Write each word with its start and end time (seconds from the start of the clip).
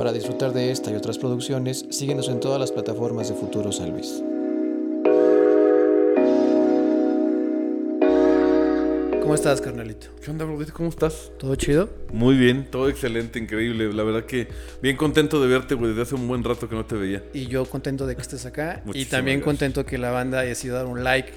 Para 0.00 0.14
disfrutar 0.14 0.54
de 0.54 0.70
esta 0.70 0.90
y 0.90 0.94
otras 0.94 1.18
producciones, 1.18 1.84
síguenos 1.90 2.30
en 2.30 2.40
todas 2.40 2.58
las 2.58 2.72
plataformas 2.72 3.28
de 3.28 3.34
Futuro 3.34 3.70
San 3.70 3.90
Luis. 3.90 4.22
¿Cómo 9.20 9.34
estás, 9.34 9.60
carnalito? 9.60 10.06
¿Qué 10.24 10.30
onda, 10.30 10.46
bro? 10.46 10.58
¿Cómo 10.72 10.88
estás? 10.88 11.30
¿Todo 11.38 11.54
chido? 11.54 11.90
Muy 12.14 12.38
bien, 12.38 12.70
todo 12.70 12.88
excelente, 12.88 13.38
increíble. 13.38 13.92
La 13.92 14.02
verdad 14.02 14.24
que 14.24 14.48
bien 14.80 14.96
contento 14.96 15.38
de 15.38 15.48
verte, 15.48 15.74
güey. 15.74 15.90
Desde 15.90 16.00
hace 16.00 16.14
un 16.14 16.26
buen 16.26 16.44
rato 16.44 16.66
que 16.66 16.76
no 16.76 16.86
te 16.86 16.94
veía. 16.94 17.22
Y 17.34 17.48
yo 17.48 17.66
contento 17.66 18.06
de 18.06 18.16
que 18.16 18.22
estés 18.22 18.46
acá. 18.46 18.82
y 18.94 19.04
también 19.04 19.40
gracias. 19.40 19.44
contento 19.44 19.84
que 19.84 19.98
la 19.98 20.10
banda 20.10 20.38
haya 20.38 20.54
sido 20.54 20.76
dar 20.76 20.86
un 20.86 21.04
like 21.04 21.34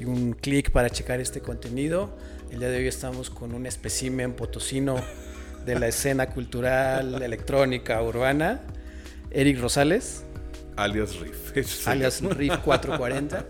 y 0.00 0.06
un 0.06 0.32
clic 0.32 0.70
para 0.70 0.88
checar 0.88 1.20
este 1.20 1.42
contenido. 1.42 2.16
El 2.50 2.60
día 2.60 2.70
de 2.70 2.78
hoy 2.78 2.86
estamos 2.86 3.28
con 3.28 3.52
un 3.52 3.66
espécimen 3.66 4.32
potosino 4.32 4.96
de 5.64 5.78
la 5.78 5.88
escena 5.88 6.26
cultural, 6.30 7.22
electrónica, 7.22 8.02
urbana. 8.02 8.60
Eric 9.30 9.60
Rosales, 9.60 10.24
Alias 10.76 11.16
Riff. 11.16 11.86
Alias. 11.88 12.22
Riff 12.22 12.56
440, 12.64 13.44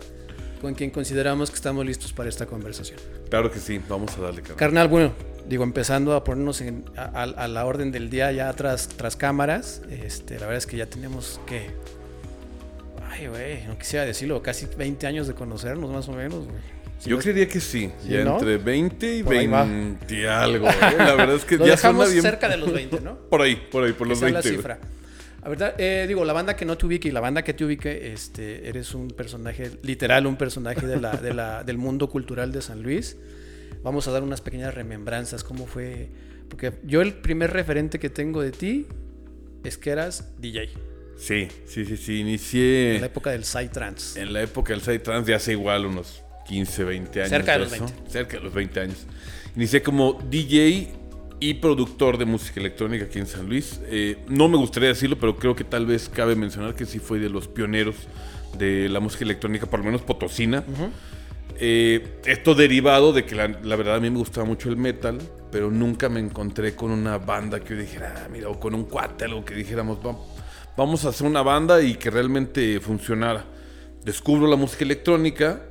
con 0.61 0.73
quien 0.75 0.89
consideramos 0.91 1.49
que 1.49 1.55
estamos 1.55 1.85
listos 1.85 2.11
para 2.11 2.27
esta 2.29 2.45
conversación. 2.45 2.99
Claro 3.29 3.49
que 3.51 3.59
sí, 3.59 3.79
vamos 3.87 4.17
a 4.17 4.21
darle, 4.21 4.41
carnal. 4.41 4.57
Carnal, 4.57 4.87
bueno, 4.89 5.13
digo, 5.47 5.63
empezando 5.63 6.13
a 6.15 6.23
ponernos 6.23 6.59
en- 6.61 6.83
a 6.97 7.47
la 7.47 7.65
orden 7.65 7.91
del 7.91 8.09
día 8.09 8.31
ya 8.31 8.51
tras, 8.53 8.89
tras 8.89 9.15
cámaras, 9.15 9.81
este, 9.89 10.33
la 10.35 10.41
verdad 10.47 10.57
es 10.57 10.65
que 10.67 10.75
ya 10.77 10.87
tenemos 10.87 11.39
que... 11.47 11.69
Ay, 13.11 13.27
güey, 13.27 13.65
no 13.67 13.77
quisiera 13.77 14.05
decirlo, 14.05 14.41
casi 14.41 14.65
20 14.65 15.07
años 15.07 15.27
de 15.27 15.33
conocernos 15.33 15.89
más 15.91 16.07
o 16.09 16.11
menos, 16.13 16.45
güey. 16.45 16.57
Si 16.99 17.09
Yo 17.09 17.15
no 17.15 17.19
es- 17.19 17.23
creería 17.25 17.47
que 17.47 17.59
sí, 17.59 17.91
¿Sí, 18.03 18.09
ya 18.09 18.23
no? 18.25 18.33
entre 18.33 18.57
20 18.57 19.17
y 19.17 19.23
Por 19.23 19.35
ahí 19.35 19.47
va. 19.47 19.63
20 19.63 20.15
y 20.19 20.25
algo. 20.25 20.67
¿eh? 20.67 20.73
La 20.97 21.15
verdad 21.15 21.35
es 21.35 21.45
que 21.45 21.57
Lo 21.57 21.65
ya 21.65 21.71
dejamos 21.71 22.05
suena 22.07 22.11
bien. 22.11 22.21
cerca 22.21 22.49
de 22.49 22.57
los 22.57 22.71
20, 22.73 22.99
¿no? 23.01 23.17
Por 23.29 23.41
ahí, 23.41 23.55
por 23.55 23.83
ahí, 23.85 23.93
por 23.93 24.07
los 24.07 24.17
Esa 24.17 24.27
es 24.27 24.33
20. 24.33 24.49
la 24.49 24.55
cifra. 24.57 24.79
A 25.41 25.47
verdad, 25.47 25.73
eh, 25.77 26.03
digo, 26.07 26.25
la 26.25 26.33
banda 26.33 26.55
que 26.57 26.65
no 26.65 26.77
te 26.77 26.85
ubique 26.85 27.07
y 27.07 27.11
la 27.11 27.21
banda 27.21 27.41
que 27.43 27.53
te 27.53 27.63
ubique, 27.63 28.11
este, 28.11 28.67
eres 28.67 28.93
un 28.93 29.07
personaje, 29.07 29.71
literal, 29.83 30.27
un 30.27 30.35
personaje 30.35 30.85
de 30.85 30.99
la, 30.99 31.15
de 31.15 31.33
la- 31.33 31.63
del 31.65 31.77
mundo 31.77 32.09
cultural 32.09 32.51
de 32.51 32.61
San 32.61 32.83
Luis. 32.83 33.15
Vamos 33.81 34.05
a 34.09 34.11
dar 34.11 34.21
unas 34.21 34.41
pequeñas 34.41 34.73
remembranzas, 34.75 35.45
cómo 35.45 35.65
fue. 35.65 36.09
Porque 36.49 36.73
yo 36.83 37.01
el 37.01 37.13
primer 37.13 37.53
referente 37.53 37.99
que 37.99 38.09
tengo 38.09 38.41
de 38.41 38.51
ti 38.51 38.87
es 39.63 39.77
que 39.77 39.91
eras 39.91 40.33
DJ. 40.39 40.69
Sí, 41.17 41.47
sí, 41.65 41.85
sí, 41.85 41.95
sí. 41.95 42.19
En 42.19 42.25
la 42.25 42.29
Inicié 42.31 43.05
época 43.05 43.31
del 43.31 43.45
Psytrance. 43.45 44.19
en 44.21 44.33
la 44.33 44.41
época 44.41 44.73
del 44.73 44.81
Psytrance 44.81 45.25
de 45.29 45.35
hace 45.35 45.51
igual 45.53 45.85
unos 45.85 46.21
15, 46.49 46.83
20 46.83 47.19
años. 47.21 47.29
Cerca 47.29 47.53
de 47.53 47.59
los 47.59 47.73
eso. 47.73 47.85
20. 47.85 48.11
Cerca 48.11 48.37
de 48.37 48.43
los 48.43 48.53
20 48.53 48.79
años. 48.81 49.05
Inicié 49.55 49.81
como 49.81 50.19
DJ 50.29 50.89
y 51.39 51.53
productor 51.55 52.17
de 52.17 52.25
música 52.25 52.59
electrónica 52.59 53.05
aquí 53.05 53.19
en 53.19 53.27
San 53.27 53.47
Luis. 53.47 53.79
Eh, 53.85 54.17
no 54.27 54.49
me 54.49 54.57
gustaría 54.57 54.89
decirlo, 54.89 55.17
pero 55.19 55.37
creo 55.37 55.55
que 55.55 55.63
tal 55.63 55.85
vez 55.85 56.09
cabe 56.09 56.35
mencionar 56.35 56.75
que 56.75 56.85
sí 56.85 56.99
fue 56.99 57.19
de 57.19 57.29
los 57.29 57.47
pioneros 57.47 57.95
de 58.57 58.89
la 58.89 58.99
música 58.99 59.23
electrónica, 59.23 59.67
por 59.67 59.79
lo 59.79 59.85
menos 59.85 60.01
potosina. 60.01 60.63
Eh, 61.61 62.19
esto 62.25 62.55
derivado 62.55 63.11
de 63.13 63.25
que 63.25 63.35
la, 63.35 63.47
la 63.47 63.75
verdad 63.75 63.95
a 63.95 63.99
mí 63.99 64.09
me 64.09 64.17
gustaba 64.17 64.45
mucho 64.45 64.69
el 64.69 64.77
metal, 64.77 65.19
pero 65.51 65.69
nunca 65.69 66.09
me 66.09 66.19
encontré 66.19 66.73
con 66.75 66.89
una 66.91 67.17
banda 67.17 67.59
que 67.59 67.75
yo 67.75 67.81
dijera, 67.81 68.23
ah, 68.25 68.29
mira, 68.31 68.49
o 68.49 68.59
con 68.59 68.73
un 68.73 68.83
cuate, 68.85 69.25
algo 69.25 69.43
que 69.43 69.53
dijéramos, 69.55 69.99
"Va- 70.05 70.15
vamos 70.77 71.05
a 71.05 71.09
hacer 71.09 71.27
una 71.27 71.41
banda 71.41 71.81
y 71.81 71.95
que 71.95 72.09
realmente 72.09 72.79
funcionara. 72.79 73.45
Descubro 74.05 74.47
la 74.47 74.55
música 74.55 74.85
electrónica 74.85 75.63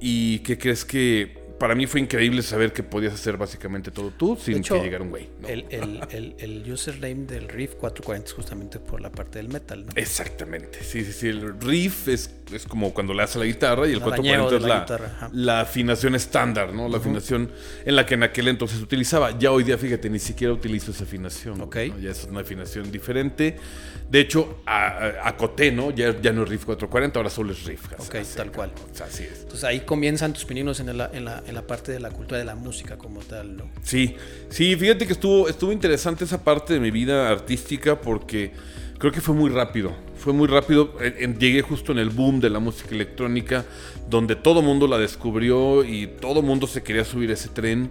y 0.00 0.40
¿qué 0.40 0.58
crees 0.58 0.84
que 0.84 1.39
para 1.60 1.76
mí 1.76 1.86
fue 1.86 2.00
increíble 2.00 2.42
saber 2.42 2.72
que 2.72 2.82
podías 2.82 3.14
hacer 3.14 3.36
básicamente 3.36 3.92
todo 3.92 4.10
tú 4.10 4.36
sin 4.36 4.56
hecho, 4.56 4.74
que 4.74 4.82
llegara 4.82 5.04
un 5.04 5.10
güey? 5.10 5.28
¿no? 5.40 5.46
El, 5.46 5.66
el, 5.70 6.00
el, 6.10 6.34
el 6.38 6.72
username 6.72 7.26
del 7.26 7.48
Riff 7.48 7.74
440 7.74 8.26
es 8.26 8.32
justamente 8.32 8.80
por 8.80 9.00
la 9.00 9.12
parte 9.12 9.38
del 9.38 9.48
metal, 9.48 9.84
¿no? 9.86 9.92
Exactamente, 9.94 10.82
sí, 10.82 11.04
sí, 11.04 11.12
sí. 11.12 11.28
El 11.28 11.60
riff 11.60 12.08
es, 12.08 12.34
es 12.52 12.66
como 12.66 12.92
cuando 12.92 13.14
le 13.14 13.22
haces 13.22 13.36
a 13.36 13.38
la 13.40 13.44
guitarra 13.44 13.86
y 13.86 13.92
el 13.92 14.02
arañeo 14.02 14.48
440 14.48 14.94
es 14.94 15.00
la 15.00 15.18
la, 15.20 15.30
la 15.32 15.60
afinación 15.60 16.14
estándar, 16.14 16.72
¿no? 16.72 16.88
La 16.88 16.96
afinación 16.96 17.50
en 17.84 17.94
la 17.94 18.06
que 18.06 18.14
en 18.14 18.22
aquel 18.22 18.48
entonces 18.48 18.78
se 18.78 18.84
utilizaba. 18.84 19.38
Ya 19.38 19.52
hoy 19.52 19.62
día, 19.62 19.78
fíjate, 19.78 20.08
ni 20.08 20.18
siquiera 20.18 20.52
utilizo 20.52 20.90
esa 20.90 21.04
afinación. 21.04 21.60
Ok. 21.60 21.76
¿no? 21.88 21.98
Ya 21.98 22.10
es 22.10 22.24
una 22.24 22.40
afinación 22.40 22.90
diferente. 22.90 23.56
De 24.10 24.20
hecho, 24.20 24.62
acoté, 24.66 25.70
¿no? 25.70 25.90
Ya, 25.92 26.20
ya 26.20 26.32
no 26.32 26.42
es 26.42 26.48
riff 26.48 26.64
440, 26.64 27.18
ahora 27.18 27.30
solo 27.30 27.52
es 27.52 27.64
riff. 27.64 27.86
Ok, 27.98 28.16
Así, 28.16 28.36
tal 28.36 28.50
cual. 28.50 28.72
o 28.92 28.94
sea, 28.96 29.06
así 29.06 29.22
es. 29.22 29.42
Entonces 29.42 29.64
ahí 29.64 29.80
comienzan 29.80 30.32
tus 30.32 30.44
pininos 30.44 30.80
en 30.80 30.96
la, 30.96 31.10
en, 31.12 31.24
la, 31.24 31.42
la 31.52 31.66
parte 31.66 31.92
de 31.92 32.00
la 32.00 32.10
cultura 32.10 32.38
de 32.38 32.44
la 32.44 32.54
música 32.54 32.96
como 32.96 33.20
tal, 33.20 33.56
¿no? 33.56 33.70
Sí, 33.82 34.16
sí, 34.48 34.76
fíjate 34.76 35.06
que 35.06 35.12
estuvo, 35.12 35.48
estuvo 35.48 35.72
interesante 35.72 36.24
esa 36.24 36.42
parte 36.42 36.74
de 36.74 36.80
mi 36.80 36.90
vida 36.90 37.28
artística 37.28 38.00
porque 38.00 38.52
creo 38.98 39.12
que 39.12 39.20
fue 39.20 39.34
muy 39.34 39.50
rápido. 39.50 39.92
Fue 40.16 40.34
muy 40.34 40.46
rápido. 40.48 40.94
Llegué 41.38 41.62
justo 41.62 41.92
en 41.92 41.98
el 41.98 42.10
boom 42.10 42.40
de 42.40 42.50
la 42.50 42.58
música 42.58 42.94
electrónica, 42.94 43.64
donde 44.08 44.36
todo 44.36 44.60
mundo 44.60 44.86
la 44.86 44.98
descubrió 44.98 45.82
y 45.82 46.06
todo 46.06 46.42
mundo 46.42 46.66
se 46.66 46.82
quería 46.82 47.04
subir 47.04 47.30
ese 47.30 47.48
tren. 47.48 47.90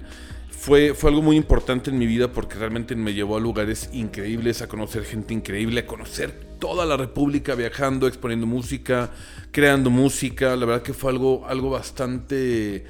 Fue, 0.51 0.93
fue 0.93 1.09
algo 1.09 1.23
muy 1.23 1.37
importante 1.37 1.89
en 1.89 1.97
mi 1.97 2.05
vida 2.05 2.31
porque 2.31 2.59
realmente 2.59 2.95
me 2.95 3.13
llevó 3.13 3.37
a 3.37 3.39
lugares 3.39 3.89
increíbles, 3.93 4.61
a 4.61 4.67
conocer 4.67 5.05
gente 5.05 5.33
increíble, 5.33 5.79
a 5.79 5.87
conocer 5.87 6.49
toda 6.59 6.85
la 6.85 6.97
República 6.97 7.55
viajando, 7.55 8.07
exponiendo 8.07 8.45
música, 8.45 9.09
creando 9.51 9.89
música. 9.89 10.55
La 10.55 10.65
verdad 10.65 10.83
que 10.83 10.93
fue 10.93 11.11
algo, 11.11 11.47
algo 11.47 11.71
bastante 11.71 12.85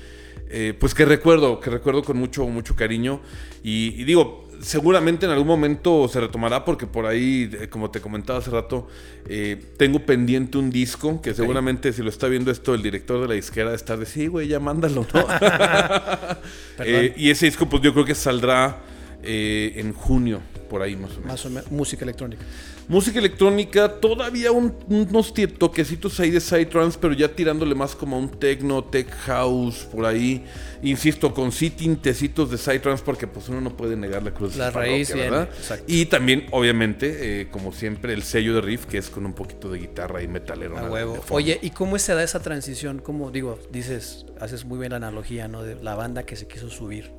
eh, 0.50 0.74
pues 0.80 0.94
que 0.94 1.06
recuerdo, 1.06 1.60
que 1.60 1.70
recuerdo 1.70 2.04
con 2.04 2.18
mucho, 2.18 2.46
mucho 2.48 2.76
cariño. 2.76 3.22
Y, 3.64 3.94
y 3.98 4.04
digo, 4.04 4.50
seguramente 4.62 5.26
en 5.26 5.32
algún 5.32 5.48
momento 5.48 6.08
se 6.08 6.20
retomará 6.20 6.66
porque 6.66 6.88
por 6.88 7.06
ahí, 7.06 7.50
eh, 7.54 7.70
como 7.70 7.92
te 7.92 8.02
comentaba 8.02 8.40
hace 8.40 8.52
rato, 8.52 8.88
eh, 9.28 9.62
tengo 9.78 10.06
pendiente 10.06 10.58
un 10.58 10.70
disco 10.70 11.22
que 11.22 11.34
seguramente 11.34 11.94
si 11.94 12.02
lo 12.02 12.10
está 12.10 12.28
viendo 12.28 12.52
esto 12.52 12.74
el 12.74 12.84
director 12.84 13.22
de 13.22 13.28
la 13.28 13.34
disquera 13.34 13.74
está 13.74 13.98
de 13.98 14.06
sí, 14.06 14.28
güey, 14.28 14.48
ya 14.48 14.60
mándalo, 14.60 15.06
¿no? 15.14 15.26
Eh, 16.82 17.14
y 17.18 17.30
ese 17.30 17.46
disco 17.46 17.68
pues 17.68 17.84
yo 17.84 17.92
creo 17.92 18.06
que 18.06 18.16
saldrá 18.16 18.78
eh, 19.22 19.74
en 19.76 19.92
junio, 19.92 20.42
por 20.70 20.82
ahí 20.82 20.96
más 20.96 21.12
o 21.12 21.16
menos. 21.16 21.26
Más 21.28 21.46
o 21.46 21.50
menos, 21.50 21.72
música 21.72 22.06
electrónica. 22.06 22.44
Música 22.88 23.20
electrónica, 23.20 24.00
todavía 24.00 24.52
un- 24.52 24.74
unos 24.88 25.34
toquecitos 25.58 26.20
ahí 26.20 26.32
de 26.32 26.40
Psytrance, 26.40 26.98
pero 27.00 27.14
ya 27.14 27.28
tirándole 27.28 27.76
más 27.76 27.96
como 27.96 28.16
a 28.16 28.20
un 28.20 28.30
techno, 28.30 28.84
tech 28.84 29.10
house, 29.26 29.88
por 29.92 30.06
ahí. 30.06 30.46
Insisto, 30.82 31.34
con 31.34 31.52
sí 31.52 31.70
tintecitos 31.72 32.50
de 32.50 32.58
Psytrance, 32.58 33.04
porque 33.04 33.28
pues 33.28 33.50
uno 33.50 33.60
no 33.62 33.76
puede 33.76 33.96
negar 33.98 34.24
la 34.24 34.34
cruz 34.34 34.54
de 34.54 34.60
La 34.60 34.72
su 34.72 34.78
raíz 34.78 35.14
¿verdad? 35.14 35.50
exacto. 35.58 35.84
Y 35.88 36.06
también, 36.06 36.46
obviamente, 36.52 37.42
eh, 37.42 37.48
como 37.52 37.74
siempre, 37.74 38.14
el 38.14 38.24
sello 38.24 38.56
de 38.56 38.62
riff, 38.62 38.86
que 38.86 38.98
es 38.98 39.10
con 39.10 39.26
un 39.26 39.34
poquito 39.34 39.70
de 39.70 39.80
guitarra 39.80 40.24
y 40.24 40.28
metalero. 40.28 40.78
A 40.78 40.90
huevo. 40.90 41.16
de. 41.16 41.22
Oye, 41.30 41.60
¿y 41.62 41.72
cómo 41.72 42.00
se 42.00 42.14
da 42.14 42.24
esa 42.24 42.40
transición? 42.42 43.00
Como 43.00 43.30
digo, 43.32 43.60
dices, 43.72 44.26
haces 44.40 44.64
muy 44.66 44.80
bien 44.80 44.92
la 44.92 44.98
analogía, 44.98 45.48
¿no? 45.48 45.64
De 45.64 45.76
la 45.76 45.96
banda 45.96 46.24
que 46.24 46.36
se 46.36 46.48
quiso 46.48 46.70
subir 46.70 47.12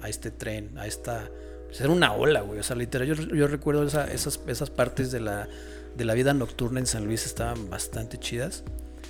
a 0.00 0.08
este 0.08 0.30
tren, 0.30 0.76
a 0.78 0.86
esta... 0.86 1.28
pues 1.72 1.80
era 1.80 1.90
una 1.90 2.12
ola, 2.12 2.42
güey. 2.42 2.60
O 2.60 2.62
sea, 2.62 2.76
literal, 2.76 3.08
yo, 3.08 3.14
yo 3.14 3.46
recuerdo 3.46 3.82
esa- 3.86 4.10
esas, 4.12 4.40
esas 4.46 4.68
partes 4.68 5.10
de 5.10 5.20
la, 5.20 5.48
de 5.96 6.04
la 6.04 6.12
vida 6.12 6.34
nocturna 6.34 6.80
en 6.80 6.86
San 6.86 7.06
Luis 7.06 7.24
estaban 7.24 7.70
bastante 7.70 8.18
chidas. 8.18 8.62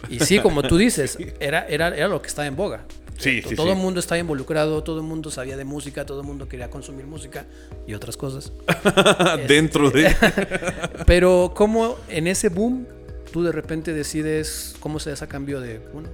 Y 0.09 0.21
sí, 0.21 0.39
como 0.39 0.62
tú 0.62 0.77
dices, 0.77 1.19
era, 1.41 1.67
era, 1.67 1.89
era 1.89 2.06
lo 2.06 2.23
que 2.23 2.28
estaba 2.28 2.47
en 2.47 2.55
boga. 2.55 2.84
Sí, 3.19 3.43
To- 3.43 3.49
sí, 3.50 3.56
todo 3.56 3.67
sí. 3.67 3.73
el 3.73 3.78
mundo 3.78 3.99
estaba 4.00 4.19
involucrado, 4.21 4.83
todo 4.84 4.99
el 4.99 5.05
mundo 5.06 5.31
sabía 5.31 5.56
de 5.56 5.65
música, 5.65 6.06
todo 6.06 6.21
el 6.21 6.27
mundo 6.27 6.49
quería 6.49 6.71
consumir 6.71 7.05
música 7.06 7.47
y 7.87 7.95
otras 7.95 8.17
cosas. 8.17 8.53
Dentro 9.49 9.91
de... 9.91 10.15
Pero 11.06 11.53
cómo 11.55 11.97
en 12.09 12.27
ese 12.27 12.49
boom 12.49 12.87
tú 13.33 13.43
de 13.43 13.50
repente 13.53 13.93
decides 13.93 14.75
cómo 14.81 14.99
se 15.00 15.11
da 15.11 15.15
ese 15.15 15.27
cambio 15.29 15.61
de, 15.61 15.79
bueno, 15.93 16.09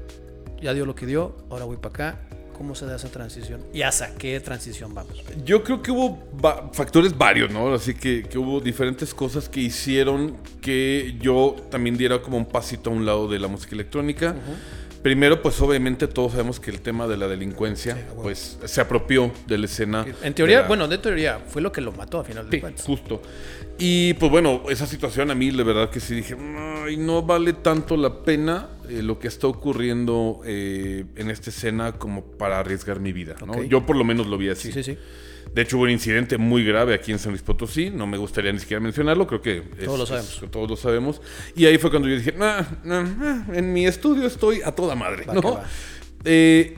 ya 0.60 0.72
dio 0.74 0.86
lo 0.86 0.94
que 0.94 1.06
dio, 1.06 1.36
ahora 1.50 1.64
voy 1.66 1.76
para 1.76 1.88
acá. 1.94 2.20
¿Cómo 2.58 2.74
se 2.74 2.84
da 2.86 2.96
esa 2.96 3.08
transición? 3.08 3.60
¿Y 3.72 3.82
hasta 3.82 4.14
qué 4.16 4.38
transición 4.40 4.92
vamos? 4.92 5.22
Yo 5.44 5.62
creo 5.62 5.80
que 5.80 5.92
hubo 5.92 6.18
va- 6.44 6.70
factores 6.72 7.16
varios, 7.16 7.50
¿no? 7.52 7.72
Así 7.72 7.94
que, 7.94 8.24
que 8.24 8.36
hubo 8.36 8.60
diferentes 8.60 9.14
cosas 9.14 9.48
que 9.48 9.60
hicieron 9.60 10.36
que 10.60 11.16
yo 11.20 11.54
también 11.70 11.96
diera 11.96 12.20
como 12.20 12.36
un 12.36 12.46
pasito 12.46 12.90
a 12.90 12.92
un 12.92 13.06
lado 13.06 13.28
de 13.28 13.38
la 13.38 13.46
música 13.46 13.74
electrónica. 13.76 14.34
Primero, 15.02 15.40
pues 15.42 15.60
obviamente 15.60 16.08
todos 16.08 16.32
sabemos 16.32 16.58
que 16.58 16.70
el 16.70 16.80
tema 16.80 17.06
de 17.06 17.16
la 17.16 17.28
delincuencia, 17.28 17.94
Sí, 17.94 18.00
pues 18.20 18.58
se 18.64 18.80
apropió 18.80 19.32
de 19.46 19.58
la 19.58 19.66
escena. 19.66 20.04
En 20.22 20.34
teoría, 20.34 20.56
de 20.56 20.62
la- 20.62 20.68
bueno, 20.68 20.88
de 20.88 20.98
teoría, 20.98 21.38
fue 21.46 21.62
lo 21.62 21.70
que 21.70 21.80
lo 21.80 21.92
mató 21.92 22.18
a 22.20 22.24
final 22.24 22.50
de 22.50 22.56
Sí, 22.56 22.60
cuentas. 22.60 22.84
justo. 22.84 23.22
Y 23.78 24.14
pues 24.14 24.30
bueno, 24.30 24.62
esa 24.68 24.86
situación 24.86 25.30
a 25.30 25.34
mí, 25.36 25.50
de 25.52 25.62
verdad 25.62 25.88
que 25.90 26.00
sí 26.00 26.16
dije, 26.16 26.36
"Ay, 26.84 26.96
no 26.96 27.22
vale 27.22 27.52
tanto 27.52 27.96
la 27.96 28.22
pena 28.24 28.68
eh, 28.88 29.02
lo 29.02 29.18
que 29.18 29.28
está 29.28 29.46
ocurriendo 29.46 30.40
eh, 30.44 31.04
en 31.16 31.30
esta 31.30 31.50
escena 31.50 31.92
como 31.92 32.24
para 32.24 32.58
arriesgar 32.58 32.98
mi 33.00 33.12
vida, 33.12 33.36
¿no? 33.46 33.62
Yo 33.62 33.84
por 33.86 33.94
lo 33.96 34.02
menos 34.04 34.26
lo 34.26 34.36
vi 34.38 34.48
así. 34.48 34.72
Sí, 34.72 34.82
sí, 34.82 34.94
sí. 34.94 34.98
De 35.58 35.62
hecho, 35.64 35.76
hubo 35.76 35.82
un 35.86 35.90
incidente 35.90 36.38
muy 36.38 36.62
grave 36.64 36.94
aquí 36.94 37.10
en 37.10 37.18
San 37.18 37.32
Luis 37.32 37.42
Potosí. 37.42 37.90
No 37.90 38.06
me 38.06 38.16
gustaría 38.16 38.52
ni 38.52 38.60
siquiera 38.60 38.78
mencionarlo, 38.78 39.26
creo 39.26 39.42
que 39.42 39.56
es- 39.76 39.84
Todos 39.86 39.98
lo 39.98 40.04
es- 40.04 40.08
sabemos. 40.08 40.50
todos 40.52 40.70
lo 40.70 40.76
sabemos. 40.76 41.20
Y 41.56 41.66
ahí 41.66 41.78
fue 41.78 41.90
cuando 41.90 42.08
yo 42.08 42.14
dije, 42.16 42.30
"Nah, 42.30 42.62
nah, 42.84 43.02
nah, 43.02 43.44
en 43.52 43.72
mi 43.72 43.84
estudio 43.84 44.24
estoy 44.28 44.62
a 44.62 44.70
toda 44.70 44.94
madre. 44.94 45.24
Va 45.24 45.34
¿no? 45.34 45.58
Eh, 46.24 46.76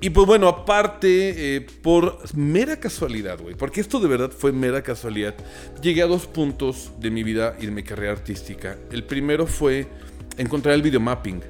Y 0.00 0.10
pues 0.10 0.26
bueno, 0.26 0.46
aparte, 0.46 1.56
eh, 1.56 1.60
por 1.82 2.18
mera 2.36 2.78
casualidad, 2.78 3.40
güey, 3.40 3.54
porque 3.56 3.80
esto 3.80 3.98
de 3.98 4.06
verdad 4.08 4.30
fue 4.30 4.52
mera 4.52 4.80
casualidad, 4.82 5.34
llegué 5.82 6.02
a 6.02 6.06
dos 6.06 6.26
puntos 6.26 6.92
de 7.00 7.10
mi 7.10 7.22
vida 7.24 7.56
y 7.58 7.64
de 7.66 7.72
mi 7.72 7.82
carrera 7.82 8.12
artística. 8.12 8.76
El 8.92 9.02
primero 9.04 9.44
fue 9.46 9.88
encontrar 10.36 10.74
el 10.76 10.82
videomapping, 10.82 11.40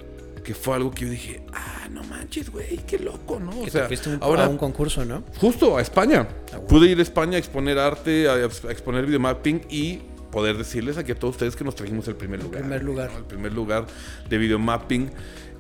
que 0.45 0.55
fue 0.55 0.77
algo 0.77 0.93
que 0.93 1.05
yo 1.07 1.11
dije, 1.11 1.43
ah, 1.53 1.78
no 2.03 2.05
manches, 2.09 2.51
güey, 2.51 2.79
qué 2.87 2.99
loco, 2.99 3.41
¿no? 3.41 3.51
O 3.61 3.65
Que 3.65 3.71
sea, 3.71 3.83
te 3.83 3.89
fuiste 3.89 4.09
un- 4.11 4.19
ahora 4.23 4.45
a 4.45 4.49
un 4.49 4.57
concurso, 4.59 5.05
¿no? 5.05 5.25
justo 5.39 5.77
a 5.77 5.83
España. 5.83 6.29
Ah. 6.53 6.59
Pude 6.69 6.89
ir 6.91 6.99
a 6.99 7.03
España 7.03 7.37
a 7.37 7.39
exponer 7.39 7.79
arte, 7.79 8.29
a, 8.29 8.35
a 8.35 8.71
exponer 8.73 9.07
videomapping 9.07 9.63
y 9.71 10.01
poder 10.31 10.57
decirles 10.59 10.99
aquí 10.99 11.13
a 11.13 11.15
todos 11.15 11.35
ustedes 11.37 11.57
que 11.57 11.65
nos 11.65 11.75
trajimos 11.75 12.07
el 12.09 12.15
primer 12.17 12.43
lugar. 12.43 12.61
primer 12.61 12.83
lugar. 12.85 13.11
¿no? 13.13 13.19
El 13.19 13.25
primer 13.25 13.53
lugar 13.53 13.87
de 14.29 14.39
videomapping. 14.39 15.11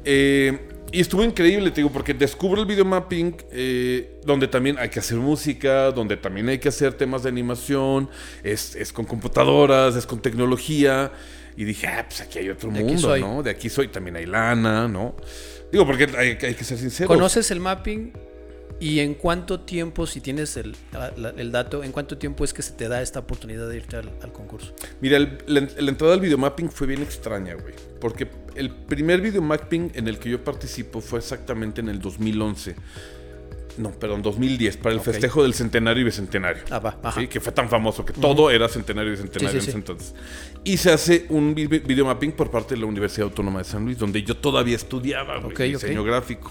Eh, 0.04 0.58
y 0.92 1.00
estuvo 1.00 1.22
increíble, 1.22 1.70
te 1.70 1.76
digo, 1.82 1.90
porque 1.92 2.14
descubro 2.14 2.60
el 2.62 2.66
videomapping 2.66 3.36
eh, 3.50 4.20
donde 4.24 4.48
también 4.48 4.78
hay 4.78 4.88
que 4.88 5.00
hacer 5.00 5.18
música, 5.18 5.90
donde 5.92 6.16
también 6.16 6.48
hay 6.48 6.58
que 6.58 6.68
hacer 6.68 6.94
temas 6.94 7.22
de 7.24 7.28
animación, 7.28 8.08
es, 8.42 8.74
es 8.74 8.92
con 8.92 9.04
computadoras, 9.04 9.96
es 9.96 10.06
con 10.06 10.20
tecnología. 10.20 11.12
Y 11.60 11.64
dije, 11.64 11.88
ah, 11.88 12.04
pues 12.08 12.20
aquí 12.20 12.38
hay 12.38 12.50
otro 12.50 12.70
De 12.70 12.84
mundo. 12.84 13.16
¿no? 13.18 13.42
De 13.42 13.50
aquí 13.50 13.68
soy, 13.68 13.88
también 13.88 14.14
hay 14.14 14.26
lana, 14.26 14.86
¿no? 14.86 15.16
Digo, 15.72 15.84
porque 15.84 16.04
hay, 16.16 16.38
hay 16.40 16.54
que 16.54 16.62
ser 16.62 16.78
sinceros. 16.78 17.08
¿Conoces 17.12 17.50
el 17.50 17.58
mapping? 17.58 18.12
¿Y 18.78 19.00
en 19.00 19.14
cuánto 19.14 19.58
tiempo, 19.58 20.06
si 20.06 20.20
tienes 20.20 20.56
el, 20.56 20.76
la- 20.92 21.30
el 21.36 21.50
dato, 21.50 21.82
en 21.82 21.90
cuánto 21.90 22.16
tiempo 22.16 22.44
es 22.44 22.54
que 22.54 22.62
se 22.62 22.74
te 22.74 22.86
da 22.86 23.02
esta 23.02 23.18
oportunidad 23.18 23.68
de 23.68 23.76
irte 23.76 23.96
al, 23.96 24.08
al 24.22 24.32
concurso? 24.32 24.72
Mira, 25.00 25.16
el- 25.16 25.36
la, 25.46 25.66
la 25.78 25.90
entrada 25.90 26.14
al 26.14 26.20
videomapping 26.20 26.70
fue 26.70 26.86
bien 26.86 27.02
extraña, 27.02 27.54
güey. 27.54 27.74
Porque 28.00 28.28
el 28.54 28.70
primer 28.70 29.20
videomapping 29.20 29.90
en 29.96 30.06
el 30.06 30.20
que 30.20 30.30
yo 30.30 30.44
participo 30.44 31.00
fue 31.00 31.18
exactamente 31.18 31.80
en 31.80 31.88
el 31.88 31.98
2011. 31.98 32.76
No, 33.78 33.90
perdón, 33.92 34.22
2010, 34.22 34.76
para 34.78 34.94
el 34.94 35.00
festejo 35.00 35.42
del 35.42 35.54
centenario 35.54 36.00
y 36.02 36.04
bicentenario. 36.04 36.62
Ah, 36.70 36.78
va, 36.80 36.98
ajá. 37.02 37.20
¿sí? 37.20 37.28
Que 37.28 37.40
fue 37.40 37.52
tan 37.52 37.68
famoso 37.68 38.04
que 38.04 38.12
todo 38.12 38.50
era 38.50 38.68
centenario 38.68 39.08
y 39.12 39.16
bicentenario 39.16 39.60
Sí, 39.60 39.60
sí, 39.60 39.64
en 39.64 39.68
ese 39.70 39.78
entonces. 39.78 40.14
Y 40.64 40.76
se 40.76 40.90
hace 40.92 41.26
un 41.28 41.54
vi- 41.54 41.66
videomapping 41.66 42.32
por 42.32 42.50
parte 42.50 42.74
de 42.74 42.80
la 42.80 42.86
Universidad 42.86 43.24
Autónoma 43.28 43.58
de 43.60 43.64
San 43.64 43.84
Luis, 43.84 43.96
donde 43.98 44.22
yo 44.22 44.36
todavía 44.36 44.76
estudiaba 44.76 45.38
güey, 45.38 45.52
Ok, 45.52 45.60
diseño 45.60 46.00
ok. 46.02 46.06
gráfico. 46.06 46.50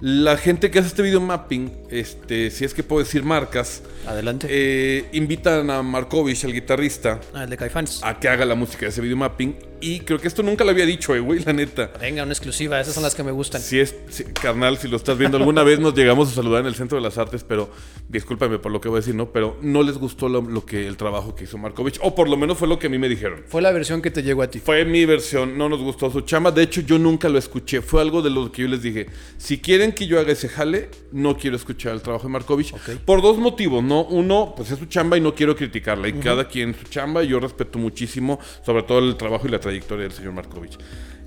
La 0.00 0.36
gente 0.36 0.70
que 0.70 0.78
hace 0.78 0.88
este 0.88 1.02
videomapping, 1.02 1.72
este, 1.90 2.50
si 2.50 2.66
es 2.66 2.74
que 2.74 2.82
puedo 2.82 3.02
decir 3.02 3.22
marcas, 3.22 3.82
Adelante. 4.06 4.46
eh, 4.50 5.06
invitan 5.12 5.70
a 5.70 5.82
Markovich, 5.82 6.44
el 6.44 6.52
guitarrista, 6.52 7.18
ah, 7.32 7.44
el 7.44 7.50
de 7.50 7.56
Caifanes. 7.56 8.00
a 8.04 8.20
que 8.20 8.28
haga 8.28 8.44
la 8.44 8.54
música 8.54 8.80
de 8.80 8.88
ese 8.88 9.00
videomapping. 9.00 9.56
Y 9.78 10.00
creo 10.00 10.18
que 10.18 10.26
esto 10.28 10.42
nunca 10.42 10.64
lo 10.64 10.70
había 10.70 10.86
dicho, 10.86 11.14
eh, 11.14 11.20
güey, 11.20 11.40
la 11.44 11.52
neta. 11.52 11.90
Venga, 12.00 12.22
una 12.22 12.32
exclusiva. 12.32 12.80
Esas 12.80 12.94
son 12.94 13.02
las 13.02 13.14
que 13.14 13.22
me 13.22 13.30
gustan. 13.30 13.60
Si 13.60 13.78
es, 13.78 13.94
si- 14.08 14.24
carnal, 14.24 14.78
si 14.78 14.88
lo 14.88 14.96
estás 14.96 15.18
viendo, 15.18 15.36
alguna 15.36 15.62
vez 15.64 15.78
nos 15.80 15.94
llegamos 15.94 16.30
a 16.30 16.34
saludar 16.34 16.60
en 16.62 16.66
el 16.66 16.74
Centro 16.74 16.96
de 16.96 17.02
las 17.02 17.18
Artes, 17.18 17.44
pero 17.44 17.70
discúlpame 18.08 18.58
por 18.58 18.72
lo 18.72 18.80
que 18.80 18.88
voy 18.88 18.96
a 18.98 19.00
decir, 19.00 19.14
¿no? 19.14 19.32
Pero 19.32 19.58
no 19.60 19.82
les 19.82 19.98
gustó 19.98 20.28
lo, 20.30 20.40
lo 20.40 20.64
que 20.64 20.86
el 20.86 20.96
trabajo 20.96 21.34
que 21.34 21.44
hizo 21.44 21.58
Markovich, 21.58 21.98
o 22.02 22.14
por 22.14 22.28
lo 22.28 22.36
menos 22.38 22.56
fue 22.58 22.68
lo 22.68 22.78
que 22.78 22.86
a 22.86 22.90
mí 22.90 22.98
me 22.98 23.08
dijeron. 23.08 23.42
Fue 23.46 23.60
la 23.60 23.70
versión 23.70 24.00
que 24.00 24.10
te 24.10 24.22
llegó 24.22 24.42
a 24.42 24.50
ti. 24.50 24.60
Fue 24.60 24.84
mi 24.86 25.04
versión, 25.04 25.58
no 25.58 25.68
nos 25.68 25.80
gustó 25.82 26.10
su 26.10 26.22
chamba. 26.22 26.50
De 26.52 26.62
hecho, 26.62 26.80
yo 26.80 26.98
nunca 26.98 27.28
lo 27.28 27.38
escuché. 27.38 27.80
Fue 27.82 28.00
algo 28.00 28.22
de 28.22 28.30
lo 28.30 28.50
que 28.52 28.62
yo 28.62 28.68
les 28.68 28.80
dije. 28.82 29.06
Si 29.36 29.58
quieren 29.58 29.85
que 29.92 30.06
yo 30.06 30.18
haga 30.18 30.32
ese 30.32 30.48
jale, 30.48 30.90
no 31.12 31.36
quiero 31.36 31.56
escuchar 31.56 31.92
el 31.92 32.02
trabajo 32.02 32.24
de 32.24 32.32
Markovich. 32.32 32.74
Por 33.04 33.22
dos 33.22 33.38
motivos, 33.38 33.82
¿no? 33.82 34.04
Uno, 34.04 34.54
pues 34.56 34.70
es 34.70 34.78
su 34.78 34.86
chamba 34.86 35.16
y 35.16 35.20
no 35.20 35.34
quiero 35.34 35.56
criticarla. 35.56 36.08
Y 36.08 36.14
cada 36.14 36.48
quien 36.48 36.74
su 36.74 36.84
chamba. 36.84 37.22
y 37.24 37.28
Yo 37.28 37.40
respeto 37.40 37.78
muchísimo, 37.78 38.38
sobre 38.64 38.82
todo 38.82 38.98
el 38.98 39.16
trabajo 39.16 39.46
y 39.46 39.50
la 39.50 39.60
trayectoria 39.60 40.04
del 40.04 40.12
señor 40.12 40.32
Markovich. 40.32 40.78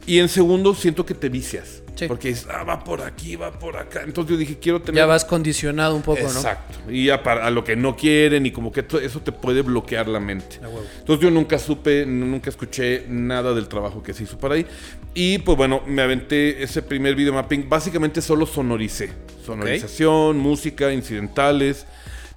Y 0.06 0.20
en 0.20 0.30
segundo, 0.30 0.74
siento 0.74 1.06
que 1.06 1.14
te 1.14 1.30
vicias. 1.30 1.84
Sí. 1.96 2.08
Porque 2.08 2.30
es, 2.30 2.48
ah, 2.50 2.64
va 2.64 2.82
por 2.84 3.02
aquí, 3.02 3.36
va 3.36 3.52
por 3.60 3.76
acá. 3.76 4.04
Entonces 4.06 4.32
yo 4.32 4.38
dije, 4.38 4.58
quiero 4.58 4.82
tener. 4.82 5.00
Ya 5.00 5.06
vas 5.06 5.26
condicionado 5.26 5.96
un 5.96 6.02
poco, 6.02 6.22
¿no? 6.22 6.28
Exacto. 6.30 6.90
Y 6.90 7.10
a, 7.10 7.22
para- 7.22 7.46
a 7.46 7.52
lo 7.52 7.64
que 7.66 7.76
no 7.76 7.98
quieren 7.98 8.46
y 8.46 8.52
como 8.52 8.72
que 8.72 8.86
eso 9.02 9.20
te 9.22 9.34
puede 9.34 9.62
bloquear 9.64 10.08
la 10.08 10.22
mente. 10.22 10.62
Entonces 11.00 11.22
yo 11.22 11.30
nunca 11.30 11.60
supe, 11.60 12.06
nunca 12.06 12.50
escuché 12.50 13.04
nada 13.10 13.54
del 13.54 13.68
trabajo 13.68 14.02
que 14.02 14.14
se 14.14 14.24
hizo 14.24 14.38
para 14.38 14.56
ahí. 14.56 14.66
Y 15.14 15.40
pues 15.40 15.58
bueno, 15.58 15.82
me 15.86 16.02
aventé 16.02 16.64
ese 16.64 16.82
primer 16.82 17.16
video 17.16 17.34
mapping. 17.34 17.68
Básicamente 17.68 18.22
solo 18.22 18.46
sonoricé. 18.46 19.12
Sonorización, 19.46 20.38
música, 20.38 20.94
incidentales. 20.94 21.86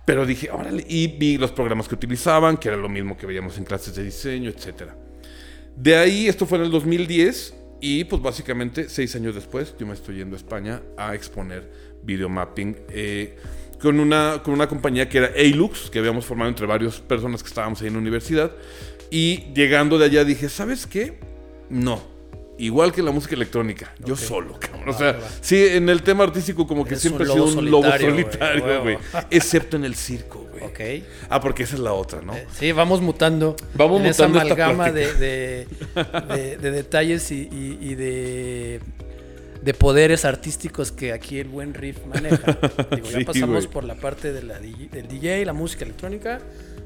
Pero 0.05 0.27
dije, 0.27 0.51
órale, 0.51 0.85
y 0.89 1.07
vi 1.07 1.39
los 1.39 1.53
programas 1.53 1.87
que 1.87 1.95
utilizaban, 1.95 2.57
que 2.57 2.67
era 2.67 2.77
lo 2.77 2.89
mismo 2.89 3.17
que 3.17 3.25
veíamos 3.27 3.57
en 3.59 3.65
clases 3.65 3.95
de 3.95 4.03
diseño, 4.03 4.51
etcétera. 4.51 4.97
De 5.77 5.97
ahí, 5.97 6.29
esto 6.29 6.47
fue 6.47 6.59
en 6.59 6.65
el 6.65 6.71
2010 6.71 7.55
y 7.81 8.05
pues 8.05 8.23
básicamente 8.23 8.89
seis 8.89 9.15
años 9.17 9.35
después 9.35 9.75
yo 9.79 9.87
me 9.87 9.95
estoy 9.95 10.17
yendo 10.17 10.37
a 10.37 10.39
España 10.39 10.83
a 10.97 11.15
exponer 11.15 11.69
videomapping 12.05 12.77
eh, 12.91 13.37
con, 13.81 13.99
una, 13.99 14.41
con 14.45 14.55
una 14.55 14.69
compañía 14.69 15.09
que 15.09 15.19
era 15.19 15.33
Alux, 15.37 15.91
que 15.91 15.99
habíamos 15.99 16.25
formado 16.25 16.49
entre 16.51 16.67
varias 16.67 17.01
personas 17.01 17.43
que 17.43 17.49
estábamos 17.49 17.81
ahí 17.81 17.89
en 17.89 17.95
la 17.95 17.99
universidad. 17.99 18.53
Y 19.11 19.53
llegando 19.53 19.99
de 19.99 20.07
allá 20.07 20.25
dije, 20.25 20.49
¿sabes 20.49 20.87
qué? 20.87 21.19
No. 21.69 22.13
Igual 22.59 22.93
que 22.93 23.03
la 23.03 23.11
música 23.11 23.35
electrónica, 23.35 23.93
yo 24.05 24.15
solo, 24.15 24.57
cabrón. 24.61 24.89
O 24.89 24.93
sea, 24.93 25.19
sí, 25.41 25.67
en 25.67 25.89
el 25.89 26.03
tema 26.03 26.23
artístico 26.25 26.67
como 26.67 26.85
que 26.85 26.91
Eres 26.91 27.01
siempre 27.01 27.25
he 27.25 27.27
sido 27.29 27.47
un 27.47 27.71
lobo 27.71 27.91
solitario, 27.99 28.83
güey. 28.83 28.99
Excepto 29.31 29.77
en 29.77 29.85
el 29.85 29.97
circo, 29.97 30.47
güey. 30.71 31.01
Ok. 31.01 31.07
Ah, 31.29 31.41
porque 31.41 31.63
esa 31.65 31.75
es 31.75 31.81
la 31.81 31.93
otra, 31.93 32.21
¿no? 32.23 32.35
Sí, 32.59 32.73
vamos 32.73 33.01
mutando. 33.01 33.57
Vamos 33.75 34.01
en 34.01 34.07
esa 34.07 34.29
mutando 34.29 34.51
esta 34.51 34.65
amalgama 34.65 34.91
de, 34.93 35.67
plática. 35.95 36.35
de- 36.35 36.37
de- 36.37 36.57
de 36.59 36.71
detalles 36.71 37.31
y, 37.31 37.49
y- 37.53 37.79
y 37.81 37.95
de, 37.95 38.81
de 39.63 39.75
poderes 39.75 40.25
artísticos 40.25 40.91
que 40.93 41.13
aquí 41.13 41.39
el 41.39 41.49
buen 41.49 41.75
Riff 41.75 41.99
maneja. 42.07 42.59
Digo, 42.95 43.09
ya 43.11 43.19
Sí, 43.19 43.25
pasamos 43.25 43.67
por 43.67 43.85
la 43.85 43.95
parte 43.97 44.33
de 44.33 44.43
la, 44.43 44.59
DJ 44.59 44.89
del 44.89 45.09
DJ, 45.09 45.45
la 45.45 45.53
música 45.53 45.85
electrónica. 45.85 46.41